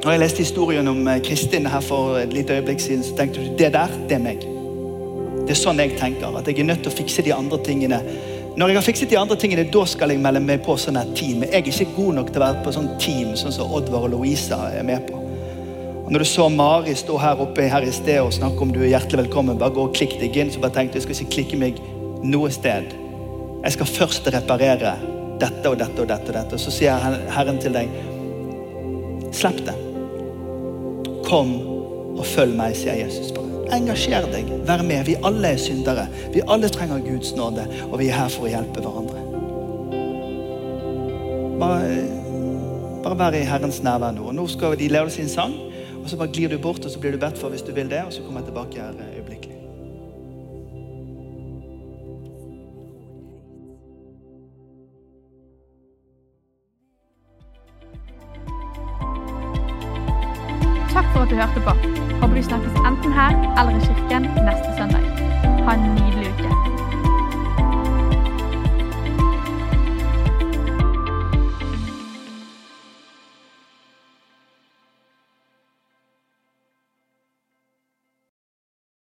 Når 0.03 0.13
jeg 0.13 0.21
leste 0.21 0.45
historien 0.45 0.87
om 0.87 1.01
eh, 1.11 1.19
Kristin 1.25 1.67
her 1.67 1.83
for 1.83 2.19
et 2.21 2.35
lite 2.35 2.55
øyeblikk 2.59 2.83
siden, 2.83 3.03
så 3.03 3.17
tenkte 3.17 3.43
du 3.43 3.57
det 3.59 3.73
der, 3.75 3.99
det 4.07 4.19
er 4.19 4.23
meg. 4.23 4.47
Det 5.47 5.55
er 5.55 5.59
sånn 5.59 5.79
jeg 5.83 5.95
tenker. 5.99 6.35
At 6.35 6.47
jeg 6.47 6.61
er 6.61 6.69
nødt 6.69 6.83
til 6.85 6.93
å 6.93 6.97
fikse 6.97 7.25
de 7.25 7.35
andre 7.35 7.59
tingene. 7.63 7.99
Når 8.57 8.71
jeg 8.71 8.77
har 8.79 8.85
fikset 8.87 9.11
de 9.11 9.17
andre 9.21 9.35
tingene, 9.37 9.67
da 9.69 9.83
skal 9.85 10.09
jeg 10.09 10.17
melde 10.17 10.39
meg 10.41 10.63
på 10.65 10.73
sånn 10.81 10.97
et 10.97 11.11
team. 11.13 11.43
Jeg 11.45 11.59
er 11.59 11.67
ikke 11.69 11.93
god 11.93 12.15
nok 12.17 12.29
til 12.31 12.41
å 12.41 12.45
være 12.47 12.63
på 12.65 12.71
sånn 12.73 12.87
team 12.97 13.35
sånn 13.37 13.53
som 13.53 13.73
Oddvar 13.77 14.07
og 14.07 14.15
Louisa 14.15 14.57
er 14.73 14.87
med 14.87 15.03
på. 15.05 15.19
Og 16.07 16.09
når 16.09 16.23
du 16.23 16.25
så 16.25 16.47
Mari 16.49 16.95
stå 16.97 17.19
her 17.21 17.43
oppe 17.43 17.67
her 17.69 17.85
i 17.85 17.91
sted 17.93 18.17
og 18.17 18.33
snakke 18.33 18.65
om 18.65 18.71
du 18.73 18.79
er 18.79 18.95
hjertelig 18.95 19.27
velkommen, 19.27 19.59
bare 19.61 19.75
gå 19.75 19.83
og 19.85 19.93
klikk 19.93 20.15
deg 20.17 20.39
inn, 20.41 20.49
så 20.49 20.63
bare 20.63 20.73
tenkte 20.73 20.97
jeg 20.97 21.05
skal 21.05 21.19
ikke 21.19 21.35
klikke 21.35 21.59
meg 21.61 21.81
noe 22.25 22.49
sted. 22.55 22.95
Jeg 23.61 23.75
skal 23.75 23.91
først 23.91 24.31
reparere 24.33 24.95
dette 25.37 25.69
og 25.69 25.77
dette 25.77 26.01
og 26.01 26.09
dette. 26.09 26.33
Og 26.33 26.39
dette. 26.39 26.57
Så 26.57 26.73
sier 26.73 26.97
Herren 27.35 27.61
til 27.61 27.77
deg, 27.77 27.93
slipp 29.37 29.61
det. 29.69 29.77
Kom 31.29 31.53
og 32.17 32.25
følg 32.25 32.57
meg, 32.57 32.73
sier 32.79 32.97
Jesus. 33.03 33.29
bare. 33.37 33.56
Engasjer 33.73 34.27
deg, 34.31 34.51
vær 34.67 34.83
med. 34.85 35.03
Vi 35.09 35.17
alle 35.27 35.53
er 35.55 35.61
syndere. 35.61 36.07
Vi 36.33 36.43
alle 36.47 36.69
trenger 36.71 37.03
Guds 37.03 37.33
nåde, 37.35 37.65
og 37.89 37.99
vi 37.99 38.07
er 38.07 38.19
her 38.21 38.31
for 38.31 38.47
å 38.47 38.51
hjelpe 38.51 38.83
hverandre. 38.83 39.23
Bare, 41.57 41.91
bare 43.03 43.19
vær 43.19 43.37
i 43.37 43.45
Herrens 43.47 43.81
nærvær 43.83 44.15
nå. 44.15 44.31
Nå 44.37 44.47
skal 44.51 44.77
de 44.79 44.89
lære 44.93 45.11
sin 45.13 45.31
sang, 45.31 45.55
og 45.99 46.07
så 46.07 46.19
bare 46.19 46.31
glir 46.31 46.53
du 46.53 46.59
bort, 46.61 46.85
og 46.85 46.93
så 46.93 47.01
blir 47.01 47.17
du 47.17 47.21
bedt 47.21 47.39
for 47.41 47.51
hvis 47.51 47.65
du 47.65 47.73
vil 47.75 47.91
det, 47.91 48.05
og 48.05 48.13
så 48.15 48.23
kommer 48.23 48.45
jeg 48.45 48.53
tilbake 48.53 48.83
her 48.83 49.16